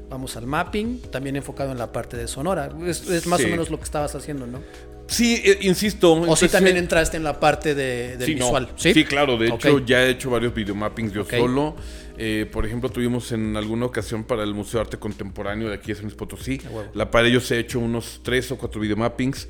Vamos 0.09 0.37
al 0.37 0.45
mapping, 0.47 1.01
también 1.11 1.35
enfocado 1.35 1.71
en 1.73 1.77
la 1.77 1.91
parte 1.91 2.15
de 2.15 2.27
sonora. 2.29 2.69
Es, 2.85 3.09
es 3.09 3.27
más 3.27 3.41
Sí. 3.41 3.47
o 3.47 3.49
menos 3.49 3.69
lo 3.69 3.77
que 3.77 3.83
estabas 3.83 4.15
haciendo, 4.15 4.47
¿no? 4.47 4.59
Sí, 5.07 5.41
eh, 5.43 5.59
insisto. 5.61 6.13
O 6.13 6.35
si 6.35 6.47
también 6.49 6.77
entraste 6.77 7.17
en 7.17 7.23
la 7.23 7.39
parte 7.39 7.73
de, 7.75 8.17
del 8.17 8.25
Sí, 8.27 8.35
no. 8.35 8.45
visual. 8.45 8.69
¿Sí? 8.75 8.93
¿Sí? 8.93 9.05
claro. 9.05 9.37
De 9.37 9.47
hecho, 9.47 9.79
ya 9.85 10.03
he 10.03 10.09
hecho 10.11 10.29
varios 10.29 10.53
videomappings 10.53 11.13
yo 11.13 11.25
solo. 11.25 11.75
Eh, 12.19 12.49
por 12.51 12.65
ejemplo, 12.65 12.89
tuvimos 12.89 13.31
en 13.31 13.55
alguna 13.55 13.85
ocasión 13.85 14.23
para 14.23 14.43
el 14.43 14.53
Museo 14.53 14.79
de 14.79 14.85
Arte 14.85 14.97
Contemporáneo 14.97 15.69
de 15.69 15.75
aquí 15.75 15.89
de 15.89 15.95
San 15.95 16.05
Luis 16.05 16.15
Potosí. 16.15 16.59
La 16.93 17.11
para 17.11 17.27
ellos 17.27 17.49
he 17.51 17.59
hecho 17.59 17.79
unos 17.79 18.21
tres 18.23 18.51
o 18.51 18.57
cuatro 18.57 18.81
videomappings. 18.81 19.47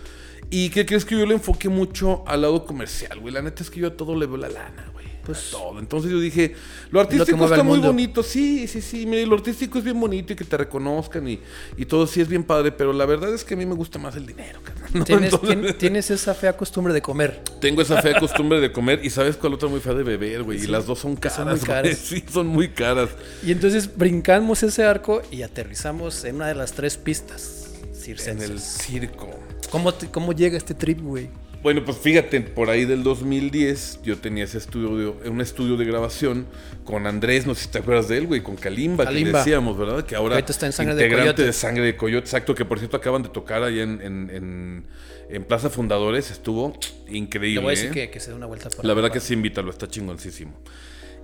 ¿Y 0.49 0.69
qué 0.69 0.85
crees 0.85 1.03
que 1.03 1.17
yo 1.17 1.25
le 1.25 1.33
enfoqué 1.33 1.67
mucho 1.69 2.23
al 2.27 2.41
lado 2.41 2.65
comercial, 2.65 3.19
güey? 3.19 3.33
La 3.33 3.41
neta 3.41 3.63
es 3.63 3.69
que 3.69 3.79
yo 3.81 3.87
a 3.87 3.97
todo 3.97 4.15
le 4.15 4.25
veo 4.27 4.37
la 4.37 4.49
lana, 4.49 4.89
güey. 4.93 4.96
Pues- 5.27 5.51
todo. 5.51 5.79
Entonces 5.79 6.11
yo 6.11 6.19
dije, 6.19 6.55
lo 6.91 6.99
artístico 7.01 7.37
mueve 7.37 7.53
está 7.55 7.63
muy 7.63 7.79
bonito. 7.79 8.23
Sí, 8.23 8.67
sí, 8.67 8.81
sí. 8.81 9.05
Mire, 9.05 9.25
lo 9.25 9.35
artístico 9.35 9.77
es 9.77 9.83
bien 9.83 9.99
bonito 9.99 10.33
y 10.33 10.35
que 10.35 10.43
te 10.45 10.57
reconozcan 10.57 11.27
y, 11.27 11.39
y 11.77 11.85
todo 11.85 12.07
sí 12.07 12.21
es 12.21 12.27
bien 12.27 12.43
padre. 12.43 12.71
Pero 12.71 12.93
la 12.93 13.05
verdad 13.05 13.33
es 13.33 13.43
que 13.43 13.53
a 13.53 13.57
mí 13.57 13.65
me 13.65 13.75
gusta 13.75 13.99
más 13.99 14.15
el 14.15 14.25
dinero, 14.25 14.59
¿no? 14.93 15.03
Tienes, 15.03 15.33
Entonces- 15.33 15.57
tien- 15.57 15.77
tienes 15.77 16.09
esa 16.11 16.33
fea 16.33 16.55
costumbre 16.57 16.93
de 16.93 17.01
comer. 17.01 17.41
tengo 17.61 17.81
esa 17.81 18.01
fea 18.01 18.17
costumbre 18.19 18.59
de 18.59 18.71
comer 18.71 19.01
y 19.03 19.09
sabes 19.09 19.35
cuál 19.37 19.53
otra 19.53 19.69
muy 19.69 19.79
fea 19.79 19.93
de 19.93 20.03
beber, 20.03 20.43
güey. 20.43 20.63
y 20.63 20.67
las 20.67 20.85
dos 20.85 20.99
son 20.99 21.15
caras. 21.15 21.35
son 21.37 21.47
muy 21.49 21.59
caras. 21.59 21.97
Sí, 22.07 22.23
son 22.31 22.47
muy 22.47 22.69
caras. 22.69 23.09
Y 23.45 23.51
entonces 23.51 23.89
brincamos 23.95 24.63
ese 24.63 24.83
arco 24.83 25.21
y 25.31 25.41
aterrizamos 25.41 26.23
en 26.25 26.35
una 26.37 26.47
de 26.47 26.55
las 26.55 26.71
tres 26.73 26.97
pistas 26.97 27.65
En 27.83 27.95
circenses. 27.95 28.49
el 28.49 28.59
circo. 28.59 29.29
¿Cómo, 29.71 29.93
te- 29.93 30.07
¿Cómo 30.09 30.31
llega 30.31 30.57
este 30.57 30.73
trip, 30.73 31.01
güey? 31.01 31.29
Bueno, 31.63 31.83
pues 31.83 31.97
fíjate, 31.97 32.39
por 32.41 32.69
ahí 32.69 32.85
del 32.85 33.03
2010 33.03 34.01
yo 34.03 34.17
tenía 34.17 34.43
ese 34.45 34.57
estudio, 34.59 35.17
un 35.25 35.41
estudio 35.41 35.75
de 35.75 35.85
grabación 35.85 36.45
con 36.85 37.07
Andrés, 37.07 37.45
no 37.47 37.55
sé 37.55 37.63
si 37.63 37.69
te 37.69 37.79
acuerdas 37.79 38.07
de 38.07 38.17
él, 38.19 38.27
güey, 38.27 38.41
con 38.41 38.55
Kalimba, 38.55 39.03
que 39.05 39.09
Kalimba. 39.09 39.31
le 39.31 39.37
decíamos, 39.39 39.77
¿verdad? 39.77 40.05
Que 40.05 40.15
ahora 40.15 40.41
Que 40.41 40.51
está 40.51 40.65
en 40.67 40.71
Sangre 40.73 40.95
de 40.95 41.09
Coyote. 41.09 41.43
de 41.43 41.53
Sangre 41.53 41.83
de 41.83 41.97
Coyote, 41.97 42.25
exacto, 42.25 42.55
que 42.55 42.63
por 42.63 42.77
cierto 42.79 42.95
acaban 42.97 43.23
de 43.23 43.29
tocar 43.29 43.63
allá 43.63 43.83
en, 43.83 44.01
en, 44.01 44.29
en- 44.29 44.85
en 45.29 45.43
Plaza 45.43 45.69
Fundadores, 45.69 46.31
estuvo 46.31 46.77
increíble. 47.09 47.55
Le 47.55 47.61
voy 47.61 47.67
a 47.73 47.75
decir 47.75 47.89
¿eh? 47.89 47.93
que, 47.93 48.09
que 48.11 48.19
se 48.21 48.29
dé 48.29 48.37
una 48.37 48.45
vuelta 48.45 48.69
por 48.69 48.85
La 48.85 48.93
verdad 48.93 49.11
que 49.11 49.19
sí, 49.19 49.33
invítalo, 49.33 49.69
está 49.71 49.87
chingoncísimo. 49.89 50.53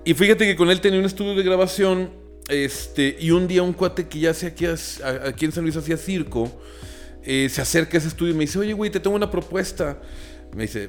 Y 0.04 0.13
fíjate 0.13 0.46
que 0.46 0.58
con 0.58 0.70
él 0.70 0.82
tenía 0.82 1.00
un 1.00 1.06
estudio 1.06 1.36
de 1.36 1.44
grabación. 1.44 2.10
Este, 2.50 3.16
y 3.22 3.32
un 3.32 3.48
día 3.48 3.63
un 3.63 3.72
cuate 3.72 4.10
que 4.10 4.20
ya 4.20 4.32
hacía 4.32 4.50
aquí, 4.50 4.66
aquí 4.66 5.46
en 5.46 5.54
San 5.54 5.63
Luis 5.63 5.78
hacía 5.78 5.96
circo, 5.96 6.52
eh, 7.25 7.48
se 7.50 7.62
acerca 7.62 7.98
a 7.98 8.00
ese 8.00 8.08
estudio 8.10 8.34
y 8.34 8.38
me 8.38 8.42
dice, 8.42 8.60
oye, 8.60 8.74
güey, 8.74 8.92
te 8.92 9.00
tengo 9.00 9.15
una 9.15 9.30
propuesta. 9.32 10.00
Me 10.56 10.63
dice, 10.63 10.88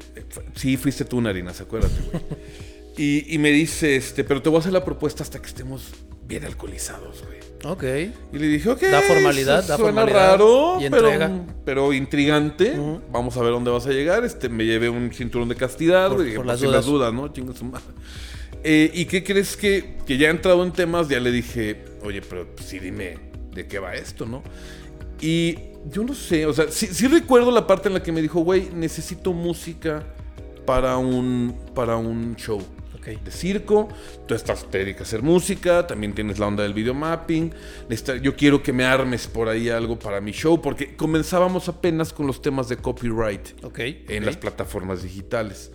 sí, 0.55 0.77
fuiste 0.77 1.05
tú, 1.05 1.21
Narinas, 1.21 1.61
acuérdate, 1.61 1.95
güey. 2.11 2.23
y, 2.97 3.35
y 3.35 3.39
me 3.39 3.51
dice, 3.51 3.97
este, 3.97 4.25
pero 4.25 4.43
te 4.43 4.49
voy 4.49 4.57
a 4.57 4.61
hacer 4.61 4.73
la 4.73 4.85
propuesta 4.85 5.23
hasta 5.23 5.41
que 5.41 5.47
estemos 5.47 5.93
bien 6.27 6.45
alcoholizados, 6.45 7.25
güey. 7.27 7.45
Ok. 7.67 7.83
Y 8.33 8.39
le 8.39 8.47
dije, 8.49 8.69
ok. 8.69 8.81
Da 8.83 9.01
formalidad, 9.01 9.65
da 9.67 9.77
suena 9.79 10.03
formalidad 10.03 10.33
raro, 10.33 10.79
y 10.81 10.91
pero, 10.91 11.47
pero 11.65 11.93
intrigante. 11.95 12.75
Vamos 13.11 13.37
a 13.39 13.41
ver 13.43 13.53
dónde 13.53 13.71
vas 13.71 13.87
a 13.87 13.91
llegar. 13.91 14.23
Este, 14.25 14.51
me 14.51 14.67
llevé 14.67 14.91
un 14.91 15.11
cinturón 15.15 15.49
de 15.49 15.55
castidad, 15.57 16.09
Por- 16.09 16.17
güey. 16.17 16.27
Dije, 16.27 16.37
por 16.37 16.47
las 16.47 16.61
si 16.61 16.67
las 16.67 16.85
dudas. 16.85 17.13
dudas, 17.13 17.15
¿no? 17.15 17.33
Chinga 17.33 17.55
su 17.55 17.65
madre. 17.65 17.87
Eh, 18.63 18.91
¿Y 18.95 19.07
qué 19.07 19.25
crees 19.25 19.57
que, 19.57 19.97
que 20.07 20.19
ya 20.19 20.29
he 20.29 20.31
entrado 20.31 20.63
en 20.63 20.73
temas? 20.73 21.09
Ya 21.09 21.21
le 21.21 21.31
dije, 21.31 21.85
oye, 22.03 22.21
pero 22.21 22.47
pues, 22.55 22.69
sí 22.69 22.79
dime 22.79 23.19
de 23.55 23.67
qué 23.67 23.79
va 23.79 23.95
esto, 23.95 24.27
¿no? 24.27 24.43
Y 25.21 25.59
yo 25.91 26.03
no 26.05 26.15
sé, 26.15 26.47
o 26.47 26.53
sea, 26.53 26.67
sí, 26.71 26.87
sí 26.87 27.07
recuerdo 27.09 27.51
la 27.51 27.67
parte 27.67 27.89
en 27.89 27.95
la 27.95 28.03
que 28.03 28.13
me 28.13 28.23
dijo, 28.23 28.41
güey, 28.41 28.71
necesito 28.73 29.33
música 29.33 30.03
para 30.67 30.97
un, 30.97 31.55
para 31.75 31.97
un 31.97 32.37
show. 32.37 32.59
Ok. 32.95 33.09
Ok. 33.17 33.23
de 33.23 33.31
circo, 33.31 33.89
tú 34.27 34.35
estás, 34.35 34.65
te 34.71 34.79
dedicas 34.79 35.03
a 35.03 35.05
hacer 35.05 35.23
música, 35.23 35.87
también 35.87 36.15
tienes 36.15 36.39
la 36.39 36.47
onda 36.47 36.63
del 36.63 36.73
videomapping, 36.73 37.53
necesita- 37.87 38.17
yo 38.17 38.35
quiero 38.35 38.63
que 38.63 38.73
me 38.73 38.87
armes 38.87 39.27
por 39.27 39.51
ahí 39.51 39.69
algo 39.69 39.99
para 39.99 40.23
mi 40.23 40.33
show, 40.33 40.63
porque 40.63 40.97
comenzábamos 40.97 41.69
apenas 41.69 42.15
con 42.15 42.27
los 42.27 42.41
temas 42.41 42.71
de 42.71 42.79
copyright 42.79 43.63
en 44.09 44.25
las 44.25 44.39
plataformas 44.39 45.03
digitales. 45.03 45.71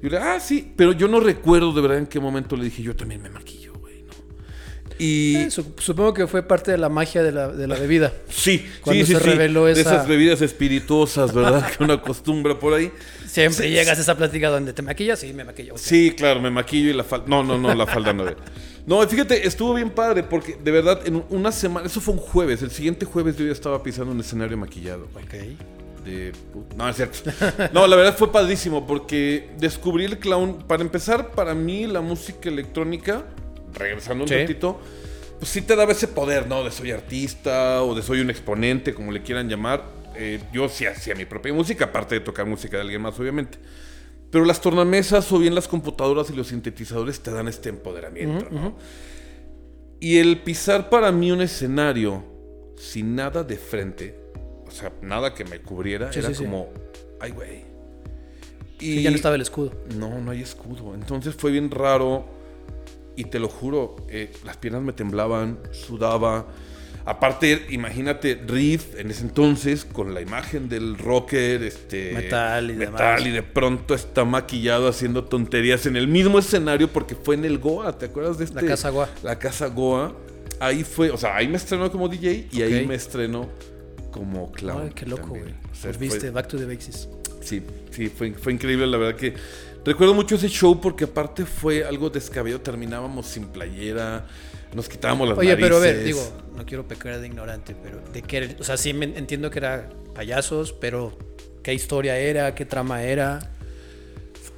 Y 0.00 0.04
yo 0.04 0.10
le 0.10 0.18
ah, 0.18 0.38
sí, 0.38 0.72
pero 0.76 0.92
yo 0.92 1.08
no 1.08 1.18
recuerdo 1.18 1.72
de 1.72 1.80
verdad 1.80 1.98
en 1.98 2.06
qué 2.06 2.20
momento 2.20 2.54
le 2.56 2.62
dije, 2.66 2.80
yo 2.84 2.94
también 2.94 3.22
me 3.22 3.30
maquillo. 3.30 3.67
Y 4.98 5.36
Eh, 5.36 5.50
su- 5.50 5.74
supongo 5.78 6.12
que 6.12 6.26
fue 6.26 6.42
parte 6.42 6.72
de 6.72 6.78
la 6.78 6.88
magia 6.88 7.22
de 7.22 7.30
la, 7.32 7.48
de 7.48 7.66
la 7.68 7.76
bebida. 7.76 8.12
sí, 8.28 8.66
Cuando 8.80 9.04
sí, 9.04 9.12
sí, 9.12 9.18
se 9.18 9.24
sí, 9.24 9.30
reveló 9.30 9.66
de 9.66 9.72
esa- 9.72 9.80
esas 9.94 10.08
bebidas 10.08 10.40
espirituosas, 10.42 11.32
¿verdad? 11.32 11.70
que 11.78 11.84
uno 11.84 11.92
acostumbra 11.94 12.58
por 12.58 12.74
ahí. 12.74 12.90
Siempre 13.26 13.70
llegas 13.70 13.98
a 13.98 14.02
esa 14.02 14.16
plática 14.16 14.48
donde 14.48 14.72
te 14.72 14.82
maquillas, 14.82 15.20
sí, 15.20 15.32
me 15.32 15.44
maquillo. 15.44 15.74
Sí, 15.76 16.12
claro, 16.16 16.40
me 16.40 16.50
maquillo 16.50 16.90
y 16.90 16.94
la 16.94 17.04
falda. 17.04 17.26
No, 17.28 17.42
no, 17.44 17.56
no, 17.58 17.74
la 17.74 17.86
falda 17.86 18.12
no. 18.12 18.24
No, 18.86 19.06
fíjate, 19.06 19.46
estuvo 19.46 19.74
bien 19.74 19.90
padre 19.90 20.22
porque 20.22 20.56
de 20.62 20.70
verdad 20.70 21.00
en 21.06 21.22
una 21.28 21.52
semana, 21.52 21.86
eso 21.86 22.00
fue 22.00 22.14
un 22.14 22.20
jueves, 22.20 22.62
el 22.62 22.70
siguiente 22.70 23.04
jueves 23.04 23.36
yo 23.36 23.44
ya 23.44 23.52
estaba 23.52 23.82
pisando 23.82 24.12
un 24.12 24.20
escenario 24.20 24.56
maquillado. 24.56 25.04
Ok. 25.14 25.34
De... 26.04 26.32
No, 26.74 26.88
es 26.88 26.96
cierto. 26.96 27.18
No, 27.74 27.86
la 27.86 27.96
verdad 27.96 28.16
fue 28.16 28.32
padrísimo 28.32 28.86
porque 28.86 29.50
descubrí 29.58 30.06
el 30.06 30.18
clown. 30.18 30.64
Para 30.66 30.82
empezar, 30.82 31.32
para 31.32 31.54
mí 31.54 31.86
la 31.86 32.00
música 32.00 32.48
electrónica, 32.48 33.24
regresando 33.78 34.24
un 34.24 34.28
Sí. 34.28 34.34
ratito, 34.36 34.80
pues 35.38 35.50
sí 35.50 35.62
te 35.62 35.76
daba 35.76 35.92
ese 35.92 36.08
poder, 36.08 36.46
¿no? 36.48 36.64
De 36.64 36.70
soy 36.70 36.90
artista 36.90 37.82
o 37.82 37.94
de 37.94 38.02
soy 38.02 38.20
un 38.20 38.30
exponente, 38.30 38.92
como 38.94 39.12
le 39.12 39.22
quieran 39.22 39.48
llamar. 39.48 39.84
Eh, 40.16 40.40
yo 40.52 40.68
sí 40.68 40.84
hacía 40.86 41.14
mi 41.14 41.24
propia 41.26 41.52
música, 41.54 41.86
aparte 41.86 42.16
de 42.16 42.20
tocar 42.20 42.44
música 42.46 42.76
de 42.76 42.82
alguien 42.82 43.00
más, 43.02 43.18
obviamente. 43.20 43.58
Pero 44.30 44.44
las 44.44 44.60
tornamesas 44.60 45.30
o 45.32 45.38
bien 45.38 45.54
las 45.54 45.68
computadoras 45.68 46.28
y 46.30 46.34
los 46.34 46.48
sintetizadores 46.48 47.20
te 47.20 47.30
dan 47.30 47.46
este 47.48 47.68
empoderamiento, 47.68 48.48
¿no? 48.50 48.76
Y 50.00 50.18
el 50.18 50.38
pisar 50.42 50.90
para 50.90 51.10
mí 51.12 51.30
un 51.32 51.40
escenario 51.40 52.24
sin 52.76 53.14
nada 53.16 53.42
de 53.42 53.56
frente, 53.56 54.14
o 54.66 54.70
sea, 54.70 54.92
nada 55.02 55.34
que 55.34 55.44
me 55.44 55.60
cubriera, 55.60 56.12
Sí, 56.12 56.18
era 56.18 56.34
sí. 56.34 56.44
como, 56.44 56.68
ay, 57.20 57.30
güey. 57.30 57.64
Y 58.80 58.96
Sí, 58.96 59.02
ya 59.02 59.10
no 59.10 59.16
estaba 59.16 59.34
el 59.34 59.40
escudo. 59.40 59.72
no, 59.96 60.20
no 60.20 60.30
hay 60.30 60.42
escudo. 60.42 60.94
Entonces 60.94 61.34
fue 61.34 61.50
bien 61.50 61.70
raro. 61.70 62.24
Y 63.18 63.24
te 63.24 63.40
lo 63.40 63.48
juro, 63.48 63.96
eh, 64.08 64.30
las 64.44 64.56
piernas 64.58 64.82
me 64.82 64.92
temblaban, 64.92 65.58
sudaba. 65.72 66.46
Aparte, 67.04 67.66
imagínate 67.70 68.40
Riff 68.46 68.94
en 68.96 69.10
ese 69.10 69.22
entonces 69.22 69.84
con 69.84 70.14
la 70.14 70.20
imagen 70.20 70.68
del 70.68 70.96
rocker, 70.98 71.62
este 71.62 72.12
Metal 72.12 72.70
y 72.70 72.74
metal 72.74 72.92
demás. 72.94 73.26
y 73.26 73.30
de 73.30 73.42
pronto 73.42 73.94
está 73.94 74.24
maquillado 74.24 74.86
haciendo 74.88 75.24
tonterías 75.24 75.86
en 75.86 75.96
el 75.96 76.06
mismo 76.06 76.38
escenario 76.38 76.86
porque 76.92 77.16
fue 77.16 77.34
en 77.34 77.44
el 77.44 77.58
Goa, 77.58 77.96
¿te 77.98 78.06
acuerdas 78.06 78.38
de 78.38 78.44
este? 78.44 78.60
La 78.62 78.68
Casa 78.68 78.90
Goa. 78.90 79.08
La 79.22 79.38
casa 79.38 79.66
Goa. 79.68 80.14
Ahí 80.60 80.84
fue, 80.84 81.10
o 81.10 81.16
sea, 81.16 81.34
ahí 81.34 81.48
me 81.48 81.56
estrenó 81.56 81.90
como 81.90 82.08
DJ 82.08 82.48
y 82.52 82.62
ahí 82.62 82.86
me 82.86 82.94
estrenó 82.94 83.48
como 84.12 84.52
clown. 84.52 84.82
Ay, 84.84 84.90
qué 84.94 85.06
loco, 85.06 85.28
güey. 85.28 85.42
O 85.42 85.74
sea, 85.74 85.92
fue- 85.92 85.96
viste, 86.08 86.30
back 86.30 86.46
to 86.46 86.56
the 86.58 86.66
basics. 86.66 87.08
Sí, 87.40 87.62
sí, 87.90 88.08
fue, 88.08 88.32
fue 88.32 88.52
increíble, 88.52 88.86
la 88.86 88.98
verdad 88.98 89.18
que 89.18 89.34
recuerdo 89.88 90.14
mucho 90.14 90.36
ese 90.36 90.48
show 90.48 90.80
porque 90.80 91.04
aparte 91.04 91.44
fue 91.46 91.84
algo 91.84 92.10
descabellado, 92.10 92.60
terminábamos 92.62 93.26
sin 93.26 93.46
playera, 93.48 94.26
nos 94.74 94.88
quitábamos 94.88 95.28
las 95.28 95.38
Oye, 95.38 95.56
pero 95.56 95.76
a 95.76 95.80
ver, 95.80 95.96
narices. 95.96 96.04
digo, 96.32 96.42
no 96.56 96.64
quiero 96.66 96.86
pecar 96.86 97.18
de 97.20 97.26
ignorante, 97.26 97.74
pero 97.82 98.00
de 98.12 98.22
qué, 98.22 98.36
era- 98.38 98.54
o 98.60 98.64
sea, 98.64 98.76
sí 98.76 98.92
me- 98.92 99.06
entiendo 99.18 99.50
que 99.50 99.58
era 99.58 99.88
payasos, 100.14 100.72
pero 100.72 101.16
qué 101.62 101.74
historia 101.74 102.16
era, 102.18 102.54
qué 102.54 102.64
trama 102.64 103.02
era. 103.02 103.52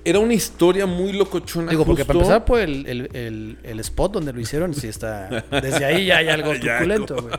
Era 0.02 0.18
una 0.18 0.32
historia 0.32 0.86
muy 0.86 1.12
locochona. 1.12 1.70
Digo, 1.70 1.84
porque 1.84 2.06
para 2.06 2.18
justo. 2.18 2.32
empezar 2.32 2.44
por 2.46 2.58
el, 2.60 2.86
el- 2.86 3.10
el- 3.14 3.58
el 3.62 3.80
spot 3.80 4.12
donde 4.12 4.32
lo 4.32 4.40
hicieron, 4.40 4.72
sí 4.74 4.88
está. 4.88 5.44
Desde 5.50 5.84
ahí 5.84 6.06
ya 6.06 6.16
hay 6.18 6.28
algo 6.28 6.52
truculento, 6.58 7.16
güey. 7.20 7.34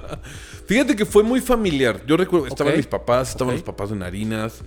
Fíjate 0.68 0.96
que 0.96 1.06
fue 1.06 1.24
muy 1.24 1.42
familiar. 1.42 2.02
Yo 2.06 2.16
recuerdo, 2.18 2.46
estaban 2.46 2.74
Ok. 2.74 2.78
mis 2.78 2.86
papás, 2.88 3.30
estaban 3.32 3.56
Ok. 3.56 3.62
los 3.62 3.64
papás 3.64 3.90
de 3.90 3.96
Narinas. 3.96 4.62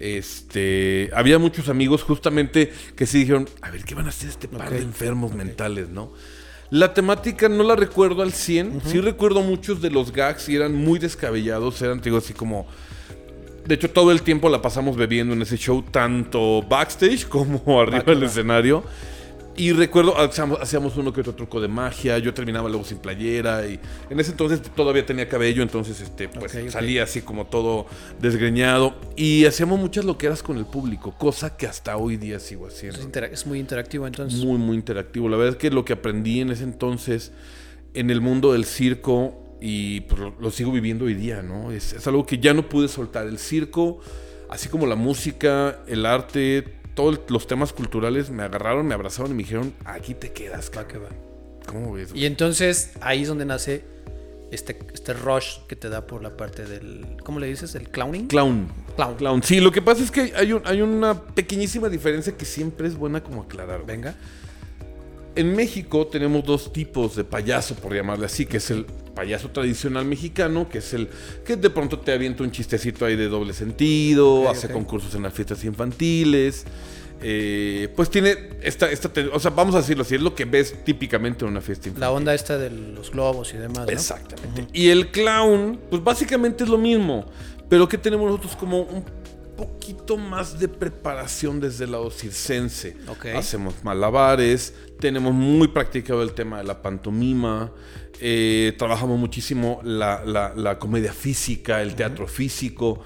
Este, 0.00 1.10
había 1.14 1.38
muchos 1.38 1.68
amigos 1.68 2.02
justamente 2.02 2.72
que 2.96 3.06
sí 3.06 3.18
dijeron, 3.18 3.46
a 3.60 3.70
ver, 3.70 3.84
¿qué 3.84 3.94
van 3.94 4.06
a 4.06 4.08
hacer 4.08 4.30
este 4.30 4.48
par 4.48 4.70
de 4.70 4.78
enfermos 4.78 5.34
mentales, 5.34 5.90
no? 5.90 6.10
La 6.70 6.94
temática 6.94 7.48
no 7.48 7.64
la 7.64 7.76
recuerdo 7.76 8.22
al 8.22 8.32
100. 8.32 8.80
Sí 8.86 9.00
recuerdo 9.00 9.42
muchos 9.42 9.82
de 9.82 9.90
los 9.90 10.12
gags 10.12 10.48
y 10.48 10.56
eran 10.56 10.74
muy 10.74 10.98
descabellados. 10.98 11.82
Eran, 11.82 12.00
digo, 12.00 12.16
así 12.16 12.32
como... 12.32 12.66
De 13.66 13.74
hecho, 13.74 13.90
todo 13.90 14.10
el 14.10 14.22
tiempo 14.22 14.48
la 14.48 14.62
pasamos 14.62 14.96
bebiendo 14.96 15.34
en 15.34 15.42
ese 15.42 15.58
show, 15.58 15.82
tanto 15.82 16.62
backstage 16.62 17.26
como 17.28 17.80
arriba 17.80 18.04
del 18.04 18.22
escenario. 18.22 18.84
Y 19.56 19.72
recuerdo, 19.72 20.18
hacíamos, 20.18 20.60
hacíamos 20.60 20.96
uno 20.96 21.12
que 21.12 21.20
otro 21.20 21.34
truco 21.34 21.60
de 21.60 21.68
magia, 21.68 22.16
yo 22.18 22.32
terminaba 22.32 22.68
luego 22.68 22.84
sin 22.84 22.98
playera 22.98 23.66
y 23.66 23.78
en 24.08 24.20
ese 24.20 24.30
entonces 24.30 24.62
todavía 24.62 25.04
tenía 25.04 25.28
cabello, 25.28 25.62
entonces 25.62 26.00
este, 26.00 26.28
pues 26.28 26.56
salía 26.68 27.02
así 27.02 27.20
como 27.20 27.46
todo 27.46 27.86
desgreñado 28.20 28.94
y 29.16 29.44
hacíamos 29.44 29.78
muchas 29.78 30.04
loqueras 30.04 30.42
con 30.42 30.56
el 30.56 30.64
público, 30.64 31.14
cosa 31.18 31.56
que 31.56 31.66
hasta 31.66 31.96
hoy 31.96 32.16
día 32.16 32.38
sigo 32.38 32.68
haciendo 32.68 33.00
Es, 33.00 33.32
es 33.32 33.46
muy 33.46 33.58
interactivo, 33.58 34.06
entonces. 34.06 34.38
muy, 34.42 34.56
muy 34.56 34.76
interactivo. 34.76 35.28
La 35.28 35.36
verdad 35.36 35.54
es 35.54 35.58
que 35.58 35.70
lo 35.70 35.84
que 35.84 35.92
aprendí 35.92 36.40
en 36.40 36.50
ese 36.50 36.64
entonces 36.64 37.32
en 37.92 38.10
el 38.10 38.20
mundo 38.20 38.52
del 38.52 38.64
circo 38.64 39.56
y 39.60 40.02
pues, 40.02 40.20
lo, 40.20 40.34
lo 40.40 40.50
sigo 40.50 40.72
viviendo 40.72 41.04
hoy 41.04 41.14
día, 41.14 41.42
¿no? 41.42 41.70
Es, 41.72 41.92
es 41.92 42.06
algo 42.06 42.24
que 42.24 42.38
ya 42.38 42.54
no 42.54 42.68
pude 42.68 42.88
soltar. 42.88 43.26
El 43.26 43.38
circo, 43.38 44.00
así 44.48 44.68
como 44.68 44.86
la 44.86 44.96
música, 44.96 45.80
el 45.86 46.06
arte, 46.06 46.79
todos 46.94 47.20
los 47.28 47.46
temas 47.46 47.72
culturales 47.72 48.30
me 48.30 48.42
agarraron, 48.42 48.86
me 48.86 48.94
abrazaron 48.94 49.30
y 49.32 49.34
me 49.34 49.42
dijeron, 49.42 49.72
aquí 49.84 50.14
te 50.14 50.32
quedas. 50.32 50.70
Va 50.76 50.86
que 50.88 50.98
va. 50.98 51.08
¿Cómo 51.66 51.92
ves? 51.92 52.10
Y 52.14 52.26
entonces 52.26 52.92
ahí 53.00 53.22
es 53.22 53.28
donde 53.28 53.44
nace 53.44 53.84
este, 54.50 54.76
este 54.92 55.12
rush 55.12 55.58
que 55.68 55.76
te 55.76 55.88
da 55.88 56.06
por 56.06 56.22
la 56.22 56.36
parte 56.36 56.64
del. 56.64 57.16
¿Cómo 57.22 57.38
le 57.38 57.46
dices? 57.46 57.74
¿El 57.76 57.88
clowning? 57.88 58.26
Clown. 58.26 58.66
Clown. 58.96 59.14
Clown. 59.16 59.42
Sí, 59.42 59.60
lo 59.60 59.70
que 59.70 59.80
pasa 59.82 60.02
es 60.02 60.10
que 60.10 60.32
hay, 60.34 60.52
un- 60.52 60.62
hay 60.64 60.82
una 60.82 61.14
pequeñísima 61.22 61.88
diferencia 61.88 62.36
que 62.36 62.44
siempre 62.44 62.88
es 62.88 62.96
buena 62.96 63.22
como 63.22 63.42
aclarar. 63.42 63.86
Venga. 63.86 64.14
En 65.36 65.54
México 65.54 66.08
tenemos 66.08 66.44
dos 66.44 66.72
tipos 66.72 67.14
de 67.14 67.22
payaso, 67.22 67.76
por 67.76 67.94
llamarle 67.94 68.26
así, 68.26 68.46
que 68.46 68.56
es 68.56 68.68
el 68.72 68.84
payaso 69.20 69.50
tradicional 69.50 70.06
mexicano, 70.06 70.66
que 70.66 70.78
es 70.78 70.94
el 70.94 71.10
que 71.44 71.54
de 71.56 71.68
pronto 71.68 71.98
te 71.98 72.10
avienta 72.10 72.42
un 72.42 72.50
chistecito 72.50 73.04
ahí 73.04 73.16
de 73.16 73.28
doble 73.28 73.52
sentido, 73.52 74.48
hace 74.48 74.70
concursos 74.70 75.14
en 75.14 75.22
las 75.24 75.34
fiestas 75.34 75.62
infantiles. 75.64 76.64
eh, 77.20 77.92
pues 77.94 78.08
tiene 78.08 78.34
esta, 78.62 78.90
esta, 78.90 79.10
o 79.30 79.38
sea, 79.38 79.50
vamos 79.50 79.74
a 79.74 79.78
decirlo 79.78 80.04
así, 80.04 80.14
es 80.14 80.22
lo 80.22 80.34
que 80.34 80.46
ves 80.46 80.74
típicamente 80.86 81.44
en 81.44 81.50
una 81.50 81.60
fiesta 81.60 81.88
infantil. 81.88 82.00
La 82.00 82.12
onda 82.12 82.32
esta 82.32 82.56
de 82.56 82.70
los 82.70 83.10
globos 83.10 83.52
y 83.52 83.58
demás. 83.58 83.84
¿no? 83.84 83.92
Exactamente. 83.92 84.68
Y 84.72 84.88
el 84.88 85.10
clown, 85.10 85.78
pues 85.90 86.02
básicamente 86.02 86.64
es 86.64 86.70
lo 86.70 86.78
mismo. 86.78 87.26
Pero 87.68 87.86
que 87.86 87.98
tenemos 87.98 88.26
nosotros 88.26 88.56
como 88.56 88.84
un 88.84 89.04
poquito 89.54 90.16
más 90.16 90.58
de 90.58 90.66
preparación 90.66 91.60
desde 91.60 91.84
el 91.84 91.92
lado 91.92 92.10
circense. 92.10 92.96
Ok. 93.06 93.26
Hacemos 93.36 93.74
malabares, 93.84 94.72
tenemos 94.98 95.34
muy 95.34 95.68
practicado 95.68 96.22
el 96.22 96.32
tema 96.32 96.56
de 96.56 96.64
la 96.64 96.80
pantomima, 96.80 97.70
eh, 98.20 98.74
trabajamos 98.78 99.18
muchísimo 99.18 99.80
la, 99.82 100.22
la- 100.24 100.52
la 100.54 100.78
comedia 100.78 101.12
física, 101.12 101.82
el 101.82 101.94
teatro 101.94 102.26
físico. 102.28 103.00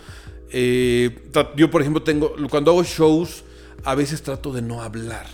Eh, 0.50 1.10
yo, 1.56 1.70
por 1.70 1.80
ejemplo, 1.80 2.02
tengo, 2.02 2.34
cuando 2.50 2.70
hago 2.72 2.82
shows, 2.84 3.44
a 3.84 3.94
veces 3.94 4.22
trato 4.22 4.52
de 4.52 4.62
no 4.62 4.82
hablar, 4.82 5.26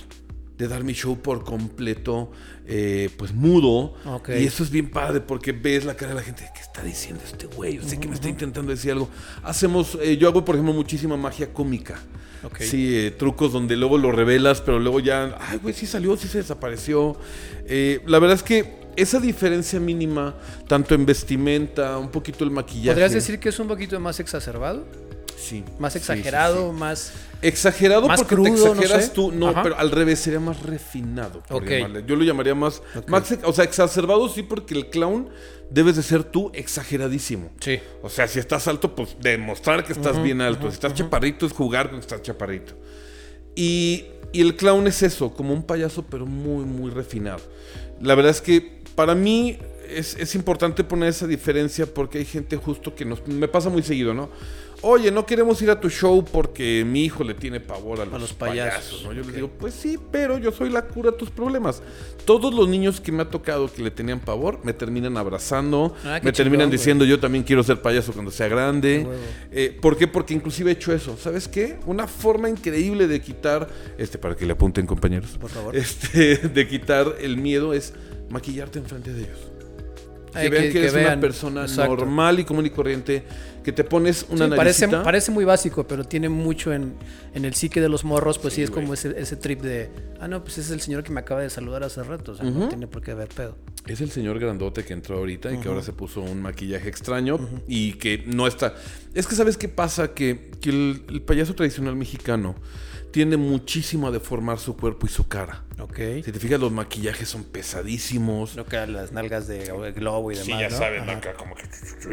de 0.57 0.69
dar 0.69 0.83
mi 0.85 0.93
show 0.93 1.19
por 1.19 1.45
completo, 1.45 2.31
eh, 2.67 3.11
pues 3.17 3.33
mudo. 3.33 3.95
Y 4.41 4.47
eso 4.47 4.63
es 4.63 4.71
bien 4.71 4.91
padre 4.91 5.21
porque 5.21 5.53
ves 5.53 5.85
la 5.85 5.95
cara 5.97 6.11
de 6.11 6.17
la 6.17 6.23
gente, 6.23 6.45
¿qué 6.55 6.61
está 6.61 6.83
diciendo 6.83 7.23
este 7.25 7.47
güey? 7.47 7.77
Yo 7.77 7.83
sé 7.83 7.99
que 7.99 8.09
me 8.09 8.15
está 8.15 8.29
intentando 8.29 8.71
decir 8.71 8.93
algo. 8.93 9.09
Hacemos, 9.43 9.99
eh, 10.03 10.17
yo 10.17 10.29
hago, 10.29 10.45
por 10.45 10.55
ejemplo, 10.55 10.73
muchísima 10.75 11.17
magia 11.17 11.53
cómica. 11.53 12.01
Sí, 12.65 12.97
eh, 12.97 13.11
trucos 13.11 13.53
donde 13.53 13.77
luego 13.77 13.99
lo 13.99 14.13
revelas, 14.13 14.63
pero 14.63 14.79
luego 14.79 15.01
ya, 15.01 15.37
ay, 15.41 15.59
güey, 15.59 15.75
sí 15.75 15.87
salió, 15.87 16.17
sí 16.17 16.27
se 16.29 16.39
desapareció. 16.39 17.19
La 18.07 18.19
verdad 18.19 18.37
es 18.37 18.43
que 18.43 18.80
esa 19.03 19.19
diferencia 19.21 19.81
mínima, 19.81 20.35
tanto 20.69 20.95
en 20.95 21.07
vestimenta, 21.07 21.99
un 21.99 22.11
poquito 22.11 22.45
el 22.45 22.51
maquillaje. 22.51 22.89
¿Podrías 22.91 23.13
decir 23.13 23.39
que 23.39 23.49
es 23.49 23.59
un 23.59 23.69
poquito 23.69 23.99
más 24.01 24.21
exacerbado? 24.21 24.85
Sí. 25.37 25.65
Más 25.79 25.95
sí, 25.95 25.99
sí, 25.99 26.03
exagerado, 26.13 26.71
sí. 26.71 26.77
más. 26.79 27.13
Exagerado 27.43 28.07
Más 28.07 28.21
porque 28.21 28.35
crudo, 28.35 28.45
te 28.45 28.51
no 28.61 28.67
exageras 28.75 29.05
sé. 29.07 29.11
tú, 29.13 29.33
no, 29.33 29.49
Ajá. 29.49 29.63
pero 29.63 29.79
al 29.79 29.91
revés 29.91 30.19
sería 30.19 30.39
más 30.41 30.63
refinado. 30.63 31.43
por 31.49 31.63
Ok. 31.63 31.71
llamarle. 31.71 32.05
Yo 32.07 32.15
lo 32.15 32.23
llamaría 32.25 32.55
más, 32.55 32.83
más, 33.09 33.33
ex- 33.33 33.43
o 33.45 33.53
sea, 33.55 33.65
exacerbado 33.65 34.29
sí, 34.29 34.43
porque 34.43 34.75
el 34.75 34.91
clown 34.91 35.31
debes 35.71 35.97
de 35.97 36.03
ser 36.03 36.25
tú 36.25 36.51
exageradísimo. 36.53 37.51
Sí. 37.61 37.79
O 38.03 38.11
sea, 38.11 38.29
si 38.29 38.39
estás 38.39 38.69
alto, 38.69 38.95
pues 38.95 39.17
demostrar 39.21 39.83
que 39.87 39.95
estás 39.95 40.23
bien 40.23 40.43
alto. 40.43 40.69
si 40.69 40.75
estás 40.75 40.93
chaparrito, 40.93 41.47
es 41.47 41.53
jugar 41.53 41.89
con 41.89 42.01
que 42.01 42.03
estás 42.03 42.21
chaparrito. 42.21 42.75
Y, 43.57 44.05
y 44.33 44.43
el 44.43 44.57
clown 44.57 44.87
es 44.87 45.03
eso, 45.03 45.33
como 45.33 45.55
un 45.55 45.63
payaso, 45.63 46.05
pero 46.09 46.27
muy, 46.27 46.65
muy 46.67 46.91
refinado. 46.91 47.41
La 48.03 48.15
verdad 48.15 48.31
es 48.33 48.43
que 48.43 48.80
para 49.01 49.15
mí, 49.15 49.57
es, 49.89 50.15
es 50.17 50.35
importante 50.35 50.85
poner 50.85 51.09
esa 51.09 51.27
diferencia 51.27 51.87
porque 51.87 52.19
hay 52.19 52.27
gente 52.27 52.59
justo 52.59 52.95
que 52.95 53.07
nos... 53.07 53.27
Me 53.27 53.49
pasa 53.49 53.71
muy 53.71 53.83
seguido, 53.83 54.13
¿no? 54.13 54.29
Oye, 54.83 55.11
no 55.11 55.25
queremos 55.25 55.63
ir 55.63 55.71
a 55.71 55.81
tu 55.81 55.89
show 55.89 56.23
porque 56.23 56.85
mi 56.87 57.05
hijo 57.07 57.25
le 57.25 57.33
tiene 57.33 57.61
pavor 57.61 58.03
a 58.03 58.05
los, 58.05 58.21
los 58.21 58.33
payasos. 58.35 59.01
payasos, 59.01 59.05
¿no? 59.05 59.13
Yo 59.15 59.21
ok. 59.23 59.27
les 59.29 59.37
digo, 59.37 59.51
pues 59.59 59.73
sí, 59.73 59.99
pero 60.13 60.37
yo 60.37 60.53
soy 60.53 60.69
la 60.69 60.83
cura 60.83 61.13
de 61.13 61.17
tus 61.17 61.31
problemas. 61.31 61.83
Todos 62.27 62.53
los 62.53 62.69
niños 62.69 63.01
que 63.01 63.11
me 63.11 63.23
ha 63.23 63.31
tocado 63.31 63.73
que 63.73 63.83
le 63.83 63.91
tenían 63.91 64.21
pavor 64.21 64.61
me 64.65 64.75
terminan 64.75 65.17
abrazando, 65.17 65.95
Ah, 66.05 66.21
me 66.23 66.31
terminan 66.31 66.67
chingón, 66.67 66.71
diciendo 66.73 67.05
yo 67.07 67.19
también 67.19 67.43
quiero 67.43 67.63
ser 67.63 67.81
payaso 67.81 68.13
cuando 68.13 68.31
sea 68.31 68.49
grande. 68.49 69.07
Eh, 69.51 69.79
¿Por 69.81 69.97
qué? 69.97 70.09
Porque 70.09 70.35
inclusive 70.35 70.71
he 70.71 70.75
hecho 70.75 70.93
eso. 70.93 71.17
¿Sabes 71.17 71.49
qué? 71.49 71.79
Una 71.87 72.07
forma 72.07 72.51
increíble 72.51 73.07
de 73.07 73.23
quitar, 73.23 73.67
este, 73.97 74.19
para 74.19 74.37
que 74.37 74.45
le 74.45 74.53
apunten 74.53 74.85
compañeros, 74.87 75.39
Por 75.41 75.49
favor. 75.49 75.75
este, 75.75 76.37
de 76.49 76.69
quitar 76.69 77.17
el 77.19 77.39
miedo 77.39 77.73
es 77.73 77.95
maquillarte 78.31 78.79
enfrente 78.79 79.13
de 79.13 79.23
ellos. 79.23 79.39
Que 80.33 80.39
Ay, 80.39 80.49
vean 80.49 80.63
que, 80.63 80.69
que- 80.69 80.73
que 80.75 80.79
eres 80.79 80.93
una 80.93 81.03
vean, 81.03 81.21
persona 81.21 81.63
exacto. 81.63 81.97
normal 81.97 82.39
y 82.39 82.45
común 82.45 82.65
y 82.65 82.71
corriente, 82.71 83.25
que 83.65 83.73
te 83.73 83.83
pones 83.83 84.25
una 84.31 84.47
Sí, 84.49 84.53
parece, 84.57 84.87
parece 84.89 85.33
muy 85.33 85.45
básico, 85.45 85.89
pero 85.89 86.05
tiene 86.05 86.29
mucho 86.29 86.73
en, 86.73 86.95
en 87.35 87.45
el 87.45 87.55
psique 87.55 87.81
de 87.81 87.89
los 87.89 88.05
morros, 88.05 88.39
pues 88.39 88.55
sí, 88.55 88.59
Sí, 88.59 88.63
es 88.63 88.71
güey. 88.71 88.83
como 88.83 88.95
ese, 88.95 89.13
ese 89.21 89.35
trip 89.35 89.61
de, 89.61 89.91
ah, 90.21 90.29
no, 90.29 90.45
pues 90.45 90.59
es 90.59 90.71
el 90.71 90.81
señor 90.81 91.03
que 91.03 91.11
me 91.11 91.19
acaba 91.19 91.41
de 91.41 91.51
saludar 91.51 91.83
hace 91.83 92.05
rato, 92.05 92.31
o 92.31 92.35
sea, 92.37 92.45
no 92.49 92.57
Ujú. 92.61 92.69
tiene 92.69 92.87
por 92.87 93.03
qué 93.03 93.11
haber 93.11 93.27
pedo. 93.29 93.57
Es 93.89 94.01
el 94.01 94.13
señor 94.13 94.39
grandote 94.39 94.85
que 94.85 94.93
entró 94.93 95.17
ahorita 95.19 95.51
y 95.53 95.59
que 95.59 95.67
ahora 95.69 95.83
se 95.83 95.93
puso 95.93 96.21
un 96.21 96.41
maquillaje 96.43 96.89
extraño 96.89 97.41
y 97.67 97.95
que 97.95 98.23
no 98.25 98.47
está... 98.47 98.77
Es 99.15 99.27
que 99.27 99.35
sabes 99.35 99.57
qué 99.57 99.69
pasa, 99.69 100.15
que, 100.15 100.53
que 100.61 100.71
el, 100.71 101.03
el 101.09 101.23
payaso 101.23 101.57
tradicional 101.57 101.97
mexicano 101.97 102.55
tiende 103.13 103.37
muchísimo 103.37 104.09
a 104.09 104.11
deformar 104.11 104.59
su 104.59 104.77
cuerpo 104.77 105.07
y 105.07 105.09
su 105.11 105.27
cara. 105.29 105.65
Ok. 105.81 105.97
Si 106.25 106.33
te 106.33 106.39
fijas, 106.39 106.61
los 106.61 106.71
maquillajes 106.73 107.29
son 107.29 107.45
pesadísimos. 107.45 108.55
No 108.57 108.65
que 108.67 108.87
las 108.87 109.13
nalgas 109.13 109.47
de 109.49 109.65
globo 109.95 110.31
y 110.33 110.37
demás. 110.37 110.47
Sí, 110.47 110.53
ya 110.53 110.67
Ajá. 110.67 111.13
acá 111.13 111.35
como 111.35 111.55
que... 111.55 111.65